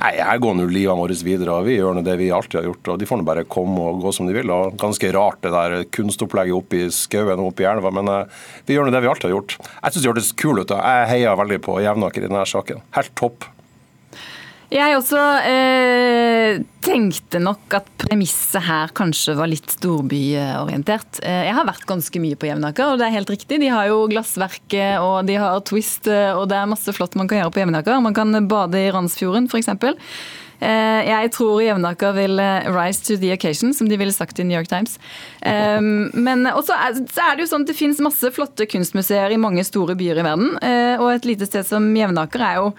Nei, 0.00 0.14
jeg 0.16 0.42
går 0.42 0.56
nå 0.56 0.66
livet 0.70 0.96
vårt 0.96 1.24
videre, 1.26 1.58
og 1.58 1.68
vi 1.68 1.76
gjør 1.76 1.98
nå 1.98 2.04
det 2.06 2.16
vi 2.20 2.30
alltid 2.32 2.60
har 2.60 2.68
gjort. 2.70 2.92
og 2.92 3.00
De 3.00 3.08
får 3.08 3.20
nå 3.20 3.26
bare 3.28 3.46
komme 3.50 3.84
og 3.90 4.00
gå 4.04 4.12
som 4.16 4.28
de 4.28 4.36
vil. 4.36 4.52
og 4.54 4.76
Ganske 4.80 5.12
rart 5.16 5.42
det 5.44 5.52
der 5.54 5.84
kunstopplegget 5.92 6.56
oppe 6.56 6.80
i 6.80 6.90
skauen 6.94 7.40
og 7.40 7.52
oppe 7.52 7.66
i 7.66 7.70
elva, 7.70 7.92
men 7.94 8.08
uh, 8.08 8.42
vi 8.66 8.76
gjør 8.76 8.88
nå 8.88 8.94
det 8.94 9.04
vi 9.04 9.12
alltid 9.12 9.28
har 9.28 9.36
gjort. 9.36 9.56
Jeg 9.60 9.92
syns 9.92 10.02
det 10.02 10.12
hørtes 10.12 10.34
kult 10.40 10.64
ut. 10.64 10.76
og 10.76 10.80
Jeg 10.80 11.10
heier 11.14 11.40
veldig 11.40 11.62
på 11.66 11.80
Jevnaker 11.84 12.24
i 12.24 12.30
denne 12.30 12.46
saken. 12.48 12.84
Helt 12.96 13.16
topp. 13.18 13.50
Jeg 14.70 14.94
også 14.94 15.18
eh, 15.50 16.60
tenkte 16.86 17.40
nok 17.42 17.74
at 17.74 17.88
premisset 17.98 18.62
her 18.62 18.92
kanskje 18.94 19.34
var 19.34 19.50
litt 19.50 19.72
storbyorientert. 19.74 21.18
Eh, 21.26 21.48
jeg 21.48 21.56
har 21.56 21.66
vært 21.66 21.88
ganske 21.88 22.22
mye 22.22 22.38
på 22.38 22.46
Jevnaker, 22.46 22.92
og 22.92 23.00
det 23.00 23.08
er 23.08 23.16
helt 23.16 23.32
riktig. 23.34 23.58
De 23.58 23.70
har 23.72 23.88
jo 23.90 24.04
Glassverket 24.12 25.02
og 25.02 25.26
de 25.26 25.40
har 25.42 25.58
Twist, 25.66 26.06
eh, 26.06 26.30
og 26.38 26.46
det 26.52 26.60
er 26.60 26.70
masse 26.70 26.94
flott 26.94 27.18
man 27.18 27.26
kan 27.26 27.42
gjøre 27.42 27.54
på 27.56 27.64
Jevnaker. 27.64 27.98
Man 28.04 28.14
kan 28.14 28.46
bade 28.46 28.78
i 28.78 28.94
Randsfjorden 28.94 29.50
f.eks. 29.50 29.72
Eh, 29.74 31.02
jeg 31.08 31.34
tror 31.34 31.66
Jevnaker 31.66 32.14
vil 32.20 32.46
rise 32.70 33.02
to 33.10 33.18
the 33.18 33.34
occasion, 33.34 33.74
som 33.74 33.90
de 33.90 33.98
ville 33.98 34.14
sagt 34.14 34.38
i 34.38 34.46
New 34.46 34.54
York 34.54 34.70
Times. 34.70 35.00
Men 35.42 36.46
også 36.54 36.78
så 37.10 37.26
er 37.26 37.34
det 37.34 37.48
jo 37.48 37.50
sånn 37.56 37.66
at 37.66 37.74
det 37.74 37.80
finnes 37.80 38.06
masse 38.06 38.30
flotte 38.38 38.70
kunstmuseer 38.70 39.34
i 39.34 39.42
mange 39.48 39.66
store 39.66 39.98
byer 39.98 40.22
i 40.22 40.30
verden. 40.30 40.58
Og 41.02 41.10
et 41.16 41.30
lite 41.34 41.50
sted 41.50 41.66
som 41.66 41.90
Jevnaker 41.90 42.50
er 42.52 42.60
jo 42.62 42.74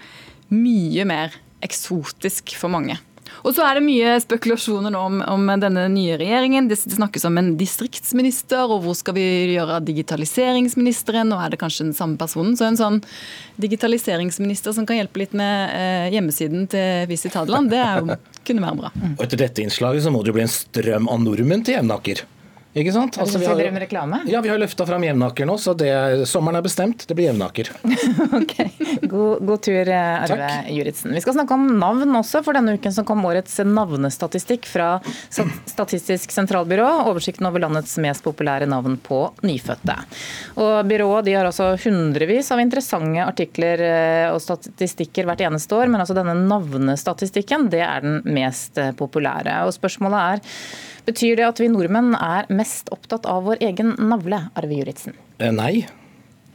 mye 0.56 1.08
mer 1.08 1.42
eksotisk 1.66 2.56
for 2.60 2.74
mange. 2.74 2.98
Og 3.42 3.56
så 3.56 3.64
er 3.66 3.78
det 3.78 3.86
mye 3.86 4.16
spekulasjoner 4.22 4.94
nå 4.94 5.02
om, 5.08 5.22
om 5.26 5.48
denne 5.62 5.88
nye 5.94 6.18
regjeringen. 6.20 6.68
Det 6.70 6.78
snakkes 6.82 7.26
om 7.30 7.40
en 7.40 7.54
distriktsminister, 7.58 8.68
og 8.68 8.84
hvor 8.86 8.98
skal 8.98 9.16
vi 9.18 9.26
gjøre 9.56 9.80
av 9.80 9.88
digitaliseringsministeren? 9.88 11.32
Og 11.34 11.46
er 11.46 11.54
det 11.54 11.62
kanskje 11.62 11.88
den 11.88 11.96
samme 11.98 12.20
personen? 12.22 12.58
Så 12.60 12.68
en 12.68 12.80
sånn 12.80 13.00
digitaliseringsminister 13.62 14.76
som 14.78 14.88
kan 14.90 15.00
hjelpe 15.00 15.24
litt 15.24 15.34
med 15.38 15.74
eh, 15.78 16.12
hjemmesiden 16.18 16.68
til 16.72 17.08
Visit 17.10 17.38
Hadeland, 17.40 17.72
det 17.74 17.82
jo, 17.82 18.20
kunne 18.48 18.68
være 18.68 18.82
bra. 18.84 18.94
Og 19.16 19.26
etter 19.26 19.46
dette 19.46 19.66
innslaget 19.66 20.06
så 20.06 20.14
må 20.14 20.22
det 20.22 20.34
jo 20.34 20.38
bli 20.38 20.46
en 20.46 20.54
strøm 20.54 21.10
av 21.12 21.26
nordmenn 21.26 21.66
til 21.66 21.80
Jevnaker. 21.80 22.26
Ikke 22.72 22.94
sant? 22.96 23.18
Altså, 23.20 23.40
vi 23.42 23.48
har, 23.50 23.58
driver 23.60 23.84
ja, 24.32 24.40
vi 24.40 24.48
har 24.48 24.60
løfta 24.62 24.86
fram 24.88 25.04
Jevnaker 25.04 25.48
nå, 25.48 25.58
så 25.60 25.74
det, 25.76 25.92
sommeren 26.30 26.62
er 26.62 26.64
bestemt. 26.64 27.04
Det 27.08 27.18
blir 27.18 27.28
Jevnaker. 27.28 27.72
Ok, 28.42 28.54
God, 29.12 29.42
god 29.46 29.62
tur, 29.66 29.90
eh, 29.92 30.24
Arve. 30.24 30.48
Juritzen. 30.72 31.12
Vi 31.12 31.22
skal 31.24 31.36
snakke 31.36 31.56
om 31.58 31.66
navn 31.82 32.16
også, 32.16 32.40
for 32.46 32.56
denne 32.56 32.78
uken 32.80 32.94
som 32.96 33.06
kom 33.08 33.26
årets 33.28 33.58
navnestatistikk 33.68 34.70
fra 34.70 34.94
Statistisk 35.68 36.32
sentralbyrå. 36.32 36.88
Oversikten 37.12 37.48
over 37.50 37.64
landets 37.64 37.98
mest 38.02 38.24
populære 38.24 38.70
navn 38.72 38.96
på 39.04 39.20
nyfødte. 39.44 39.98
Og 40.62 40.88
Byrået 40.88 41.28
de 41.28 41.36
har 41.36 41.50
altså 41.50 41.74
hundrevis 41.84 42.54
av 42.56 42.64
interessante 42.64 43.26
artikler 43.26 43.84
eh, 43.84 44.30
og 44.32 44.40
statistikker 44.44 45.28
hvert 45.28 45.44
eneste 45.50 45.76
år, 45.76 45.92
men 45.92 46.04
altså 46.04 46.16
denne 46.18 46.38
navnestatistikken 46.40 47.68
det 47.74 47.84
er 47.84 48.08
den 48.08 48.22
mest 48.32 48.80
eh, 48.80 48.94
populære. 48.96 49.60
Og 49.68 49.76
spørsmålet 49.76 50.22
er, 50.22 50.46
betyr 51.08 51.40
det 51.40 51.48
at 51.48 51.60
vi 51.62 51.70
nordmenn 51.72 52.14
er 52.18 52.50
mest 52.54 52.92
opptatt 52.94 53.26
av 53.30 53.44
vår 53.48 53.62
egen 53.68 53.96
navle, 54.00 54.44
Arve 54.58 54.78
Juritzen? 54.80 55.16
Eh, 55.40 55.52
Nei. 55.56 55.86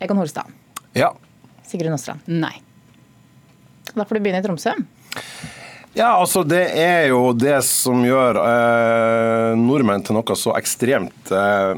Egon 0.02 0.20
Horstad. 0.20 0.50
Ja. 0.96 1.12
Sigrun 1.66 1.96
Aasland. 1.96 2.26
Nei. 2.30 2.54
Da 3.94 4.04
får 4.04 4.18
du 4.18 4.22
begynne 4.26 4.42
i 4.42 4.46
Tromsø. 4.46 4.74
Ja, 5.96 6.10
altså 6.20 6.42
Det 6.44 6.60
er 6.76 7.06
jo 7.08 7.30
det 7.32 7.56
som 7.64 8.02
gjør 8.04 8.36
eh, 8.42 9.52
nordmenn 9.56 10.02
til 10.04 10.18
noe 10.18 10.34
så 10.36 10.52
ekstremt 10.58 11.30
eh, 11.32 11.70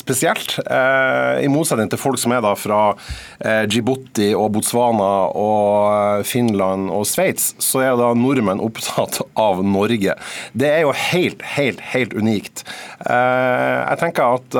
spesielt. 0.00 0.54
Eh, 0.64 1.42
I 1.44 1.50
motsetning 1.52 1.90
til 1.92 2.00
folk 2.00 2.16
som 2.22 2.32
er 2.32 2.40
da 2.40 2.54
fra 2.56 2.78
eh, 2.94 3.66
Djibouti 3.68 4.30
og 4.32 4.54
Botswana 4.54 5.10
og 5.36 5.90
eh, 5.90 6.22
Finland 6.24 6.88
og 6.88 7.04
Sveits, 7.10 7.50
så 7.60 7.84
er 7.84 8.00
da 8.00 8.14
nordmenn 8.16 8.64
opptatt 8.64 9.20
av 9.48 9.60
Norge. 9.60 10.16
Det 10.56 10.72
er 10.72 10.80
jo 10.86 10.96
helt, 10.96 11.44
helt, 11.58 11.84
helt 11.92 12.16
unikt. 12.16 12.64
Eh, 13.04 13.76
jeg 13.76 14.00
tenker 14.06 14.40
at 14.40 14.58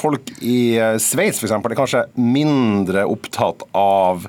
folk 0.00 0.32
i 0.40 0.58
Sveits 0.96 1.44
f.eks. 1.44 1.52
er 1.60 1.76
kanskje 1.76 2.06
mindre 2.16 3.04
opptatt 3.04 3.68
av 3.76 4.24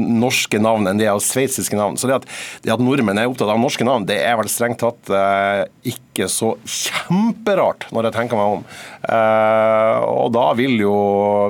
norske 0.00 0.60
navn 0.62 0.88
enn 0.88 1.00
det 1.00 1.08
av 1.10 1.20
sveitsiske 1.24 1.76
navn. 1.78 1.98
Så 2.00 2.08
det 2.08 2.18
at, 2.20 2.26
det 2.64 2.74
at 2.74 2.82
nordmenn 2.82 3.20
er 3.20 3.30
opptatt 3.30 3.52
av 3.52 3.60
norske 3.60 3.86
navn, 3.86 4.06
det 4.08 4.18
er 4.24 4.36
vel 4.38 4.50
strengt 4.52 4.80
tatt 4.82 5.12
eh, 5.12 5.64
ikke 5.92 6.28
så 6.32 6.54
kjemperart, 6.64 7.88
når 7.94 8.08
jeg 8.08 8.16
tenker 8.16 8.40
meg 8.40 8.58
om. 8.58 8.66
Eh, 9.06 10.06
og 10.06 10.32
da 10.36 10.48
vil 10.58 10.78
jo 10.80 10.96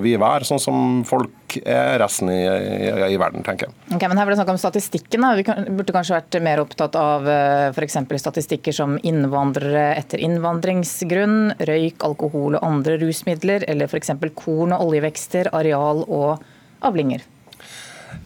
vi 0.04 0.16
være 0.21 0.49
sånn 0.49 0.62
som 0.62 1.02
folk 1.06 1.33
er 1.62 1.95
resten 2.02 2.30
i, 2.33 2.40
i, 2.42 2.88
i 3.14 3.18
verden, 3.21 3.45
tenker 3.47 3.68
jeg. 3.68 3.76
Ok, 3.95 4.02
men 4.02 4.18
her 4.18 4.26
var 4.26 4.35
det 4.35 4.38
snakk 4.40 4.50
om 4.56 4.61
statistikken. 4.61 5.23
Da. 5.23 5.35
Vi 5.38 5.76
burde 5.78 5.95
kanskje 5.95 6.18
vært 6.18 6.40
mer 6.45 6.62
opptatt 6.64 6.99
av 6.99 7.30
f.eks. 7.71 8.00
statistikker 8.26 8.75
som 8.75 8.99
innvandrere 9.06 9.92
etter 9.95 10.23
innvandringsgrunn, 10.26 11.54
røyk, 11.71 12.02
alkohol 12.06 12.59
og 12.59 12.66
andre 12.66 12.99
rusmidler, 13.02 13.64
eller 13.71 13.88
f.eks. 13.88 14.12
korn 14.35 14.75
og 14.76 14.90
oljevekster, 14.90 15.54
areal 15.56 16.02
og 16.06 16.45
avlinger. 16.85 17.25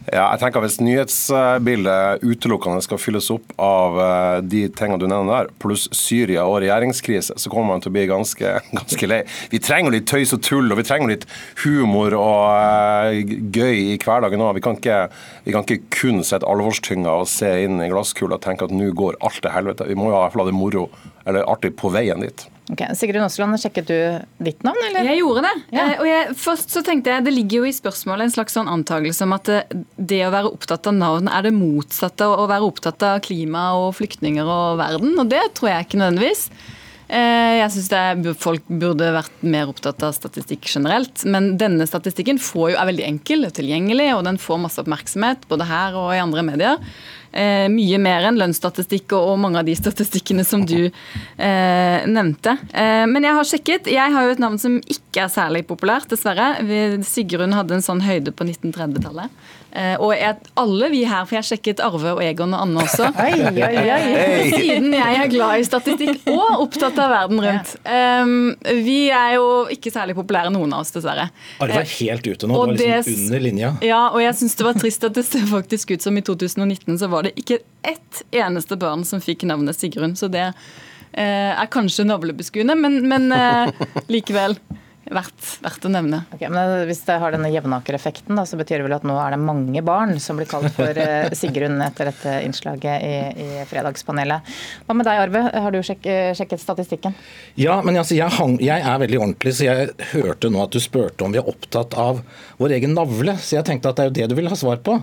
Ja, 0.09 0.23
jeg 0.33 0.39
tenker 0.41 0.63
Hvis 0.63 0.79
nyhetsbildet 0.81 2.23
utelukkende 2.25 2.81
skal 2.81 2.97
fylles 2.99 3.27
opp 3.33 3.51
av 3.61 3.99
eh, 4.01 4.37
de 4.49 4.63
tingene 4.73 4.97
du 4.97 5.05
nevner 5.05 5.43
der, 5.45 5.51
pluss 5.61 5.83
Syria 5.93 6.41
og 6.49 6.57
regjeringskrise, 6.63 7.35
så 7.37 7.51
kommer 7.53 7.69
man 7.75 7.83
til 7.83 7.91
å 7.91 7.95
bli 7.95 8.07
ganske, 8.09 8.55
ganske 8.79 9.09
lei. 9.11 9.19
Vi 9.53 9.61
trenger 9.61 9.93
litt 9.93 10.07
tøys 10.09 10.33
og 10.33 10.41
tull, 10.47 10.71
og 10.73 10.79
vi 10.81 10.87
trenger 10.89 11.13
litt 11.13 11.27
humor 11.63 12.15
og 12.17 12.47
eh, 12.57 13.35
gøy 13.53 13.77
i 13.93 13.99
hverdagen 14.01 14.41
òg. 14.41 14.55
Vi, 14.57 14.65
kan 14.65 14.79
ikke- 14.81 15.03
vi 15.45 15.53
kan 15.55 15.67
ikke 15.67 15.85
kun 16.01 16.25
sette 16.25 16.49
alvorstynga 16.49 17.13
og 17.21 17.29
se 17.29 17.51
inn 17.67 17.77
i 17.85 17.91
glasskula 17.93 18.39
og 18.39 18.45
tenke 18.47 18.65
at 18.65 18.73
nå 18.73 18.89
går 18.97 19.21
alt 19.21 19.37
til 19.45 19.53
helvete. 19.53 19.85
Vi 19.91 19.99
må 19.99 20.09
jo 20.09 20.15
i 20.17 20.19
hvert 20.23 20.33
fall 20.33 20.47
ha 20.47 20.49
det 20.49 20.57
moro 20.57 20.87
eller 21.29 21.45
artig 21.45 21.75
på 21.77 21.93
veien 21.93 22.25
dit. 22.25 22.47
Ok, 22.69 22.81
Sigrun 22.95 23.23
Aasland, 23.25 23.57
sjekket 23.59 23.87
du 23.89 23.95
ditt 24.45 24.61
navn, 24.63 24.77
eller? 24.87 25.07
Jeg 25.09 25.19
gjorde 25.23 25.41
det. 25.47 25.53
Ja. 25.73 25.85
Eh, 25.89 26.01
Og 26.03 26.07
jeg, 26.07 26.35
først 26.39 26.71
så 26.71 26.83
tenkte 26.85 27.09
jeg, 27.11 27.25
Det 27.25 27.33
ligger 27.33 27.63
jo 27.63 27.69
i 27.71 27.73
spørsmålet 27.75 28.27
en 28.27 28.35
slags 28.35 28.53
sånn 28.55 28.69
antakelse 28.69 29.25
om 29.25 29.33
at 29.35 29.49
det, 29.49 29.61
det 29.97 30.21
å 30.27 30.31
være 30.31 30.51
opptatt 30.53 30.87
av 30.87 30.95
navn 30.95 31.27
er 31.27 31.47
det 31.47 31.55
motsatte 31.57 32.27
av 32.27 32.43
å 32.43 32.47
være 32.51 32.69
opptatt 32.69 33.01
av 33.07 33.23
klima 33.25 33.71
og 33.79 33.95
flyktninger 33.97 34.45
og 34.45 34.77
verden. 34.79 35.17
Og 35.19 35.27
det 35.33 35.41
tror 35.57 35.73
jeg 35.73 35.87
ikke 35.89 35.99
nødvendigvis. 36.03 36.45
Eh, 37.11 37.57
Jeg 37.59 37.71
syns 37.73 38.37
folk 38.39 38.63
burde 38.69 39.09
vært 39.17 39.41
mer 39.43 39.67
opptatt 39.67 40.03
av 40.07 40.13
statistikk 40.15 40.69
generelt. 40.71 41.25
Men 41.25 41.57
denne 41.59 41.83
statistikken 41.89 42.39
får 42.39 42.71
jo, 42.71 42.77
er 42.77 42.87
veldig 42.87 43.07
enkel 43.09 43.49
og 43.49 43.57
tilgjengelig, 43.57 44.13
og 44.15 44.23
den 44.29 44.39
får 44.39 44.61
masse 44.63 44.79
oppmerksomhet 44.79 45.43
både 45.49 45.67
her 45.67 45.97
og 45.99 46.13
i 46.15 46.21
andre 46.23 46.45
medier. 46.53 46.79
Eh, 47.31 47.67
mye 47.71 47.99
mer 48.01 48.25
enn 48.27 48.39
lønnsstatistikk 48.39 49.13
og, 49.15 49.29
og 49.31 49.37
mange 49.39 49.61
av 49.61 49.67
de 49.67 49.75
statistikkene 49.77 50.43
som 50.47 50.65
du 50.67 50.79
eh, 50.83 51.99
nevnte. 52.11 52.57
Eh, 52.75 53.05
men 53.07 53.23
jeg 53.23 53.37
har 53.37 53.47
sjekket. 53.47 53.87
Jeg 53.91 54.15
har 54.15 54.27
jo 54.27 54.35
et 54.35 54.43
navn 54.43 54.59
som 54.59 54.77
ikke 54.83 55.25
er 55.25 55.31
særlig 55.31 55.63
populært, 55.69 56.09
dessverre. 56.11 56.53
Sigrun 57.07 57.55
hadde 57.55 57.77
en 57.77 57.85
sånn 57.85 58.03
høyde 58.03 58.35
på 58.35 58.47
1930-tallet. 58.49 59.31
Eh, 59.71 59.93
og 60.03 60.11
jeg, 60.11 60.35
alle 60.59 60.87
vi 60.91 61.01
her, 61.07 61.23
for 61.27 61.37
jeg 61.37 61.47
sjekket 61.47 61.79
Arve 61.83 62.11
og 62.17 62.21
Egon 62.23 62.51
og 62.55 62.65
Anne 62.65 62.81
også. 62.83 63.07
Oi, 63.23 63.37
oi, 63.47 63.83
oi. 63.95 64.49
Siden 64.51 64.91
jeg 64.97 65.19
er 65.21 65.31
glad 65.31 65.61
i 65.61 65.67
statistikk 65.67 66.27
og 66.33 66.65
opptatt 66.65 66.99
av 66.99 67.13
verden 67.13 67.39
rundt. 67.45 67.71
Um, 67.85 68.33
vi 68.83 68.97
er 69.15 69.37
jo 69.37 69.45
ikke 69.71 69.93
særlig 69.93 70.17
populære, 70.17 70.51
noen 70.51 70.75
av 70.75 70.83
oss, 70.83 70.91
dessverre. 70.95 71.29
Arve 71.63 71.79
er 71.85 71.93
helt 71.93 72.27
ute 72.27 72.49
nå. 72.51 72.57
Og 72.57 72.75
Det 72.75 72.89
var 72.89 72.99
liksom 72.99 73.15
det- 73.15 73.25
under 73.29 73.45
linja. 73.47 73.71
Ja, 73.85 74.01
og 74.09 74.19
jeg 74.25 74.35
syns 74.41 74.57
det 74.59 74.67
var 74.67 74.79
trist 74.81 75.07
at 75.07 75.15
det 75.15 75.25
ser 75.29 75.47
faktisk 75.47 75.95
ut 75.95 76.03
som 76.03 76.19
i 76.19 76.25
2019 76.27 76.99
så 76.99 77.09
var 77.11 77.29
det 77.29 77.35
ikke 77.39 77.61
ett 77.87 78.23
eneste 78.35 78.75
barn 78.79 79.05
som 79.07 79.23
fikk 79.23 79.47
navnet 79.47 79.79
Sigrun. 79.79 80.17
Så 80.19 80.27
det 80.31 80.49
uh, 80.51 81.51
er 81.55 81.71
kanskje 81.71 82.07
navlebeskuende, 82.11 82.75
men, 82.75 83.01
men 83.07 83.31
uh, 83.31 83.71
likevel 84.11 84.59
verdt, 85.11 85.47
verdt 85.63 85.87
å 85.87 85.91
nevne. 85.91 86.21
Okay, 86.35 86.49
men 86.51 86.85
Hvis 86.89 87.03
det 87.07 87.17
har 87.21 87.35
denne 87.35 87.51
Jevnaker-effekten, 87.53 88.39
så 88.47 88.59
betyr 88.59 88.81
det 88.81 88.87
vel 88.87 88.95
at 88.97 89.07
nå 89.07 89.15
er 89.21 89.35
det 89.35 89.41
mange 89.43 89.83
barn 89.85 90.15
som 90.23 90.39
blir 90.39 90.49
kalt 90.49 90.71
for 90.75 90.97
eh, 90.97 91.29
Sigrun 91.39 91.79
etter 91.83 92.09
dette 92.11 92.37
innslaget 92.47 93.05
i, 93.05 93.13
i 93.43 93.65
Fredagspanelet. 93.69 94.51
Hva 94.87 94.97
med 94.97 95.09
deg, 95.09 95.21
Arve? 95.25 95.45
Har 95.65 95.75
du 95.75 95.81
sjek 95.85 96.07
sjekket 96.37 96.63
statistikken? 96.63 97.15
Ja, 97.59 97.79
men 97.85 97.99
altså, 97.99 98.15
jeg, 98.17 98.31
hang, 98.37 98.57
jeg 98.63 98.83
er 98.87 99.01
veldig 99.05 99.21
ordentlig, 99.21 99.55
så 99.57 99.67
jeg 99.67 100.11
hørte 100.15 100.51
nå 100.51 100.63
at 100.65 100.73
du 100.75 100.81
spurte 100.83 101.27
om 101.27 101.33
vi 101.33 101.41
er 101.41 101.49
opptatt 101.51 101.95
av 101.99 102.23
vår 102.61 102.77
egen 102.79 102.95
navle. 102.97 103.37
Så 103.41 103.57
jeg 103.59 103.67
tenkte 103.67 103.91
at 103.91 103.99
det 103.99 104.05
er 104.05 104.11
jo 104.11 104.17
det 104.19 104.29
du 104.31 104.37
vil 104.39 104.51
ha 104.51 104.57
svar 104.57 104.81
på. 104.85 104.99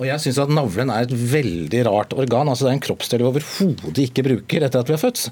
Og 0.00 0.06
jeg 0.08 0.22
syns 0.24 0.40
at 0.40 0.50
navlen 0.52 0.90
er 0.90 1.04
et 1.04 1.12
veldig 1.12 1.82
rart 1.86 2.14
organ. 2.16 2.48
altså 2.48 2.66
Det 2.66 2.72
er 2.72 2.78
en 2.78 2.86
kroppsdel 2.88 3.22
vi 3.22 3.28
overhodet 3.28 4.04
ikke 4.06 4.24
bruker 4.26 4.64
etter 4.64 4.82
at 4.82 4.88
vi 4.88 4.96
er 4.96 5.02
født. 5.02 5.26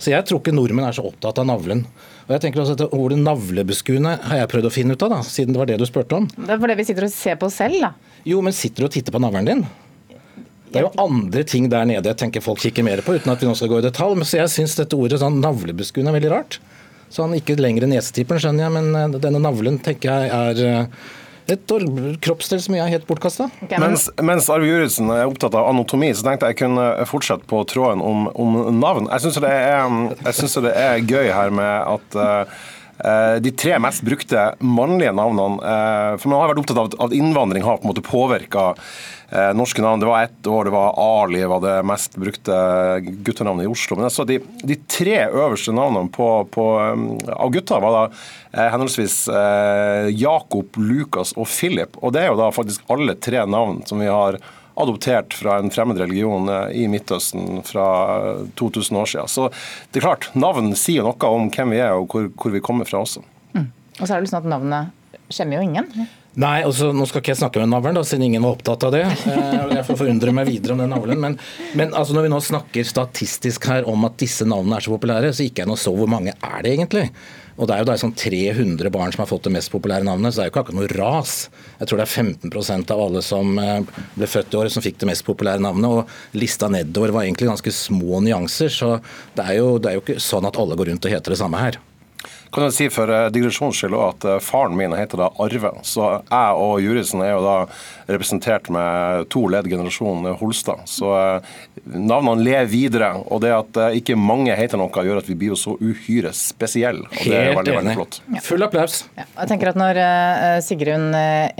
Så 0.00 0.12
jeg 0.12 0.26
tror 0.26 0.40
ikke 0.40 0.54
nordmenn 0.56 0.88
er 0.88 0.96
så 0.96 1.04
opptatt 1.06 1.38
av 1.42 1.48
navlen. 1.50 1.84
Og 2.26 2.34
jeg 2.34 2.42
tenker 2.42 2.62
også 2.62 2.74
at 2.74 2.94
Ordet 2.96 3.18
navlebeskuende 3.22 4.16
har 4.26 4.40
jeg 4.40 4.50
prøvd 4.50 4.68
å 4.68 4.74
finne 4.74 4.96
ut 4.96 5.02
av, 5.06 5.12
da, 5.14 5.18
siden 5.22 5.54
det 5.54 5.60
var 5.60 5.68
det 5.70 5.78
du 5.78 5.86
spurte 5.86 6.18
om. 6.18 6.28
Det 6.34 6.54
er 6.56 6.62
fordi 6.62 6.78
vi 6.80 6.86
sitter 6.88 7.06
og 7.06 7.12
ser 7.14 7.36
på 7.38 7.46
oss 7.46 7.58
selv, 7.62 7.78
da. 7.84 7.92
Jo, 8.26 8.40
men 8.42 8.56
sitter 8.56 8.82
du 8.82 8.88
og 8.88 8.94
titter 8.96 9.14
på 9.14 9.20
navlen 9.22 9.46
din? 9.46 9.66
Det 10.66 10.80
er 10.80 10.88
jo 10.88 11.04
andre 11.06 11.44
ting 11.46 11.68
der 11.70 11.86
nede 11.88 12.10
jeg 12.10 12.18
tenker 12.20 12.42
folk 12.44 12.58
kikker 12.60 12.84
mer 12.84 13.00
på, 13.06 13.14
uten 13.14 13.30
at 13.32 13.42
vi 13.42 13.46
nå 13.48 13.54
skal 13.56 13.70
gå 13.70 13.78
i 13.78 13.86
detalj. 13.86 14.16
Men 14.18 14.28
så 14.28 14.40
jeg 14.40 14.52
syns 14.56 14.74
dette 14.80 14.98
ordet 14.98 15.20
sånn 15.22 15.38
navlebeskuende 15.44 16.10
er 16.10 16.18
veldig 16.18 16.32
rart. 16.34 16.58
Sånn 17.14 17.36
ikke 17.38 17.54
lenger 17.60 17.86
nesetipperen, 17.86 18.42
skjønner 18.42 18.66
jeg, 18.66 18.74
men 18.74 18.98
eh, 18.98 19.20
denne 19.22 19.40
navlen 19.40 19.78
tenker 19.86 20.10
jeg 20.10 20.34
er 20.34 20.64
eh, 20.66 21.06
et 21.48 21.62
kroppsdel 22.24 22.60
som 22.62 22.74
jeg 22.74 22.82
er 22.84 22.92
helt 22.96 23.06
bortkasta. 23.06 23.46
Okay, 23.62 23.78
men- 23.78 23.90
Mens, 23.96 24.08
mens 24.22 24.48
Arve 24.50 24.66
Juritzen 24.66 25.10
er 25.14 25.26
opptatt 25.28 25.54
av 25.54 25.68
anatomi, 25.70 26.10
så 26.14 26.24
tenkte 26.26 26.46
jeg 26.48 26.56
jeg 26.56 26.62
kunne 26.64 26.86
fortsette 27.06 27.46
på 27.46 27.60
tråden 27.70 28.02
om, 28.02 28.26
om 28.34 28.80
navn. 28.80 29.06
Jeg 29.12 29.26
syns 29.26 29.40
det, 29.40 30.64
det 30.66 30.74
er 30.76 31.04
gøy 31.06 31.30
her 31.32 31.50
med 31.50 31.94
at 31.96 32.16
eh, 32.16 32.56
de 33.42 33.50
tre 33.52 33.76
mest 33.82 34.04
brukte 34.06 34.54
mannlige 34.64 35.12
navnene 35.12 35.60
eh, 35.60 36.14
For 36.16 36.32
man 36.32 36.40
har 36.40 36.52
vært 36.52 36.62
opptatt 36.62 36.78
av 36.80 36.94
at 37.08 37.16
innvandring 37.16 37.66
har 37.66 37.76
på 37.80 37.84
en 37.86 37.92
måte 37.92 38.04
påvirka 38.06 38.72
norske 39.58 39.82
navn. 39.82 40.00
Det 40.00 40.06
var 40.06 40.22
ett 40.22 40.46
år 40.46 40.64
det 40.64 40.70
var 40.70 40.94
Ali 41.22 41.44
var 41.44 41.60
det 41.60 41.82
mest 41.82 42.16
brukte 42.16 42.52
guttenavnet 43.00 43.64
i 43.64 43.70
Oslo. 43.70 43.96
Men 43.96 44.06
jeg 44.06 44.14
så 44.14 44.24
de, 44.24 44.38
de 44.62 44.76
tre 44.90 45.16
øverste 45.26 45.74
navnene 45.74 46.10
på, 46.14 46.28
på, 46.54 46.66
eh, 46.82 47.32
av 47.34 47.50
gutta 47.54 47.80
var 47.82 47.96
da 47.96 48.04
eh, 48.52 48.68
henholdsvis 48.72 49.16
eh, 49.28 50.10
Jakob, 50.14 50.78
Lukas 50.78 51.34
og 51.36 51.48
Philip. 51.50 51.98
Og 52.02 52.14
det 52.14 52.24
er 52.24 52.30
jo 52.30 52.38
da 52.40 52.52
faktisk 52.54 52.86
alle 52.92 53.18
tre 53.18 53.42
navn 53.50 53.82
som 53.88 54.02
vi 54.02 54.10
har 54.10 54.38
adoptert 54.76 55.34
fra 55.36 55.58
en 55.60 55.72
fremmed 55.72 55.98
religion 56.00 56.50
eh, 56.52 56.76
i 56.82 56.86
Midtøsten 56.90 57.62
fra 57.66 57.86
2000 58.60 59.00
år 59.00 59.10
siden. 59.12 59.32
Så 59.32 59.48
det 59.90 60.02
er 60.02 60.08
klart, 60.08 60.28
navn 60.36 60.74
sier 60.78 61.06
noe 61.06 61.32
om 61.32 61.50
hvem 61.52 61.74
vi 61.74 61.82
er 61.82 61.96
og 61.96 62.12
hvor, 62.12 62.28
hvor 62.36 62.54
vi 62.54 62.64
kommer 62.64 62.88
fra 62.88 63.02
også. 63.04 63.24
Mm. 63.56 63.70
Og 63.96 64.04
så 64.04 64.12
er 64.12 64.22
det 64.22 64.32
sånn 64.32 64.44
at 64.44 64.52
navnet 64.56 65.32
skjemmer 65.32 65.58
jo 65.58 65.66
ingen. 65.66 66.08
Nei, 66.36 66.58
altså, 66.66 66.90
Nå 66.92 67.06
skal 67.08 67.22
ikke 67.22 67.32
jeg 67.32 67.40
snakke 67.40 67.62
med 67.62 67.70
navlen, 67.72 67.96
da, 67.96 68.02
siden 68.04 68.26
ingen 68.26 68.44
var 68.44 68.58
opptatt 68.58 68.84
av 68.86 68.92
det. 68.94 69.06
Eh, 69.36 69.72
jeg 69.76 69.84
får 69.86 69.98
forundre 70.00 70.32
meg 70.34 70.48
videre 70.48 70.74
om 70.74 70.80
den 70.82 70.92
navlen. 70.92 71.18
Men, 71.22 71.34
men 71.78 71.94
altså, 71.96 72.16
når 72.16 72.26
vi 72.26 72.30
nå 72.32 72.40
snakker 72.44 72.86
statistisk 72.86 73.66
her 73.70 73.88
om 73.88 74.04
at 74.08 74.16
disse 74.20 74.46
navnene 74.48 74.78
er 74.78 74.84
så 74.84 74.92
populære, 74.92 75.32
så 75.36 75.46
gikk 75.46 75.62
jeg 75.62 75.70
nå 75.70 75.76
så 75.80 75.92
hvor 75.96 76.10
mange 76.10 76.34
er 76.34 76.58
det 76.64 76.72
egentlig. 76.76 77.06
Og 77.56 77.68
Det 77.68 77.74
er 77.74 77.80
jo 77.80 77.88
da 77.88 77.96
sånn 77.96 78.12
300 78.16 78.90
barn 78.92 79.14
som 79.14 79.22
har 79.22 79.30
fått 79.30 79.46
det 79.48 79.54
mest 79.54 79.72
populære 79.72 80.04
navnet, 80.04 80.34
så 80.34 80.40
det 80.40 80.44
er 80.44 80.50
jo 80.50 80.52
ikke 80.52 80.62
akkurat 80.66 80.78
noe 80.80 80.92
ras. 80.92 81.34
Jeg 81.80 81.88
tror 81.88 82.00
det 82.00 82.04
er 82.04 82.14
15% 82.52 82.92
av 82.92 83.02
alle 83.06 83.22
som 83.24 83.56
eh, 83.62 83.98
ble 84.18 84.28
født 84.28 84.52
i 84.52 84.60
året 84.60 84.74
som 84.74 84.84
fikk 84.84 85.00
det 85.00 85.08
mest 85.08 85.24
populære 85.24 85.64
navnet. 85.64 85.88
Og 85.88 86.36
lista 86.36 86.68
nedover 86.72 87.14
var 87.16 87.24
egentlig 87.24 87.48
ganske 87.48 87.72
små 87.72 88.20
nyanser, 88.26 88.72
så 88.72 88.96
det 89.38 89.48
er 89.48 89.60
jo, 89.62 89.76
det 89.80 89.90
er 89.90 89.98
jo 89.98 90.04
ikke 90.04 90.20
sånn 90.20 90.48
at 90.48 90.60
alle 90.60 90.76
går 90.76 90.92
rundt 90.92 91.08
og 91.08 91.16
heter 91.16 91.32
det 91.32 91.40
samme 91.40 91.64
her. 91.64 91.80
Kan 92.56 92.70
jeg 92.70 92.72
si 92.72 92.86
for 92.88 93.10
uh, 93.12 93.26
digresjons 93.28 93.76
skyld 93.76 93.94
at 94.00 94.24
uh, 94.24 94.38
faren 94.40 94.72
min 94.78 94.94
heter 94.96 95.20
da 95.20 95.26
Arve. 95.44 95.74
Så 95.84 96.06
jeg 96.08 96.52
og 96.56 96.78
juridsen 96.80 97.20
er 97.20 97.34
jo 97.34 97.42
da 97.44 97.56
representert 98.08 98.70
med 98.72 99.26
to 99.28 99.42
ledd 99.52 99.68
generasjon 99.68 100.24
Holstad. 100.40 100.86
Så 100.88 101.10
uh, 101.12 101.50
navnene 101.84 102.40
lever 102.46 102.70
videre. 102.72 103.10
Og 103.28 103.42
det 103.44 103.50
at 103.52 103.80
ikke 103.98 104.16
mange 104.16 104.56
heter 104.56 104.80
noe, 104.80 104.88
gjør 104.88 105.20
at 105.20 105.28
vi 105.28 105.36
blir 105.36 105.52
jo 105.52 105.58
så 105.60 105.74
uhyre 105.76 106.32
spesielle. 106.32 107.04
Og 107.10 107.26
det 107.28 107.42
er 107.42 107.52
veldig, 107.58 107.74
veldig 107.76 107.96
flott. 107.98 108.20
Ja. 108.32 108.40
Full 108.46 108.64
applaus. 108.64 109.02
Ja, 109.18 109.26
jeg 109.42 109.52
tenker 109.52 109.74
at 109.74 109.80
Når 109.82 110.00
Sigrun, 110.64 111.10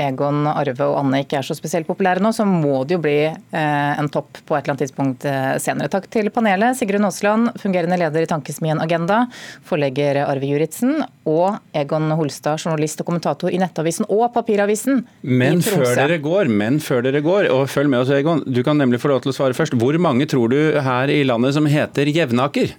Egon, 0.01 0.47
Arve 0.49 0.89
og 0.89 0.97
Anne 1.03 1.21
ikke 1.27 1.43
er 1.43 1.47
så 1.47 1.59
spesielt 1.59 1.89
populære 1.91 2.25
nå, 2.25 2.33
så 2.33 2.49
må 2.49 2.87
det 2.89 2.97
jo 2.97 3.03
bli 3.05 3.19
en 3.53 4.09
topp 4.15 4.41
på 4.49 4.57
et 4.57 4.65
eller 4.65 4.73
annet 4.73 4.87
tidspunkt 4.87 5.29
senere. 5.63 5.93
Takk 5.93 6.09
til 6.13 6.33
panelet. 6.33 6.79
Sigrun 6.81 7.05
Aasland, 7.09 7.53
fungerende 7.61 8.01
leder 8.01 8.25
i 8.25 8.31
Tankesmien 8.33 8.81
Agenda. 8.81 9.27
Forlegger 9.69 10.25
Arve 10.25 10.49
Juritzen 10.49 10.86
Johansen 10.87 11.05
og 11.27 11.59
Egon 11.77 12.11
Holstad, 12.17 12.61
journalist 12.63 13.01
og 13.03 13.09
kommentator 13.09 13.51
i 13.53 13.59
Nettavisen 13.59 14.07
og 14.09 14.29
Papiravisen 14.35 15.05
men 15.23 15.63
før 15.65 15.95
dere 15.97 16.19
går, 16.23 16.49
men 16.49 16.79
før 16.81 17.03
dere 17.07 17.23
går, 17.25 17.49
og 17.53 17.69
følg 17.71 17.91
med 17.91 18.05
oss 18.05 18.11
Egon, 18.15 18.43
du 18.47 18.63
kan 18.67 18.79
nemlig 18.79 19.01
få 19.03 19.11
lov 19.11 19.23
til 19.25 19.33
å 19.33 19.37
svare 19.37 19.57
først. 19.57 19.75
Hvor 19.77 19.97
mange 19.99 20.27
tror 20.31 20.51
du 20.53 20.59
her 20.83 21.11
i 21.13 21.23
landet 21.27 21.55
som 21.57 21.67
heter 21.67 22.07
Jevnaker? 22.07 22.75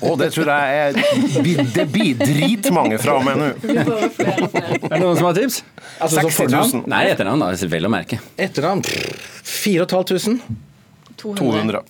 Og 0.00 0.16
det 0.18 0.30
tror 0.34 0.48
jeg 0.48 0.78
er 0.80 0.96
Det 1.76 1.84
blir 1.92 2.16
dritmange 2.18 2.98
fra 3.00 3.18
og 3.20 3.24
med 3.24 3.38
nå. 3.38 3.48
Er 3.68 4.96
det 4.96 5.00
noen 5.00 5.18
som 5.18 5.28
har 5.28 5.36
tips? 5.36 5.60
Altså, 6.00 6.24
60 6.24 6.48
000. 6.50 6.84
Nei, 6.90 7.04
etternavn. 7.12 7.44
da, 7.44 7.68
Vel 7.74 7.86
å 7.88 7.92
merke. 7.92 8.18
Etternavn 8.40 8.82
4500. 8.84 10.40
200. 11.20 11.84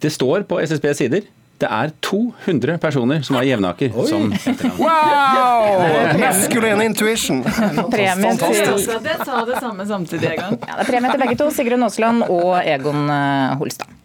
Det 0.00 0.10
står 0.12 0.44
på 0.48 0.60
SSBs 0.62 1.00
sider 1.00 1.24
det 1.60 1.68
er 1.68 1.92
200 2.06 2.78
personer 2.80 3.22
som 3.26 3.36
har 3.36 3.44
Jevnaker 3.44 3.92
Oi. 3.92 4.06
som 4.08 4.30
etternavn. 4.38 4.80
Wow! 4.80 6.18
Masculine 6.20 6.88
intuition! 6.88 7.42
Premie 7.92 8.34
til 8.40 9.00
Det 9.04 9.16
sa 9.24 9.44
det 9.44 9.60
samme 9.60 9.86
samtidig 9.86 10.32
en 10.34 10.42
gang. 10.44 10.58
Ja, 10.64 10.78
det 10.80 10.86
er 10.86 10.92
premie 10.94 11.12
til 11.12 11.24
begge 11.26 11.40
to, 11.40 11.50
Sigrun 11.54 11.84
Aasland 11.84 12.24
og 12.28 12.54
Egon 12.64 13.10
eh, 13.12 13.56
Holstad. 13.60 13.99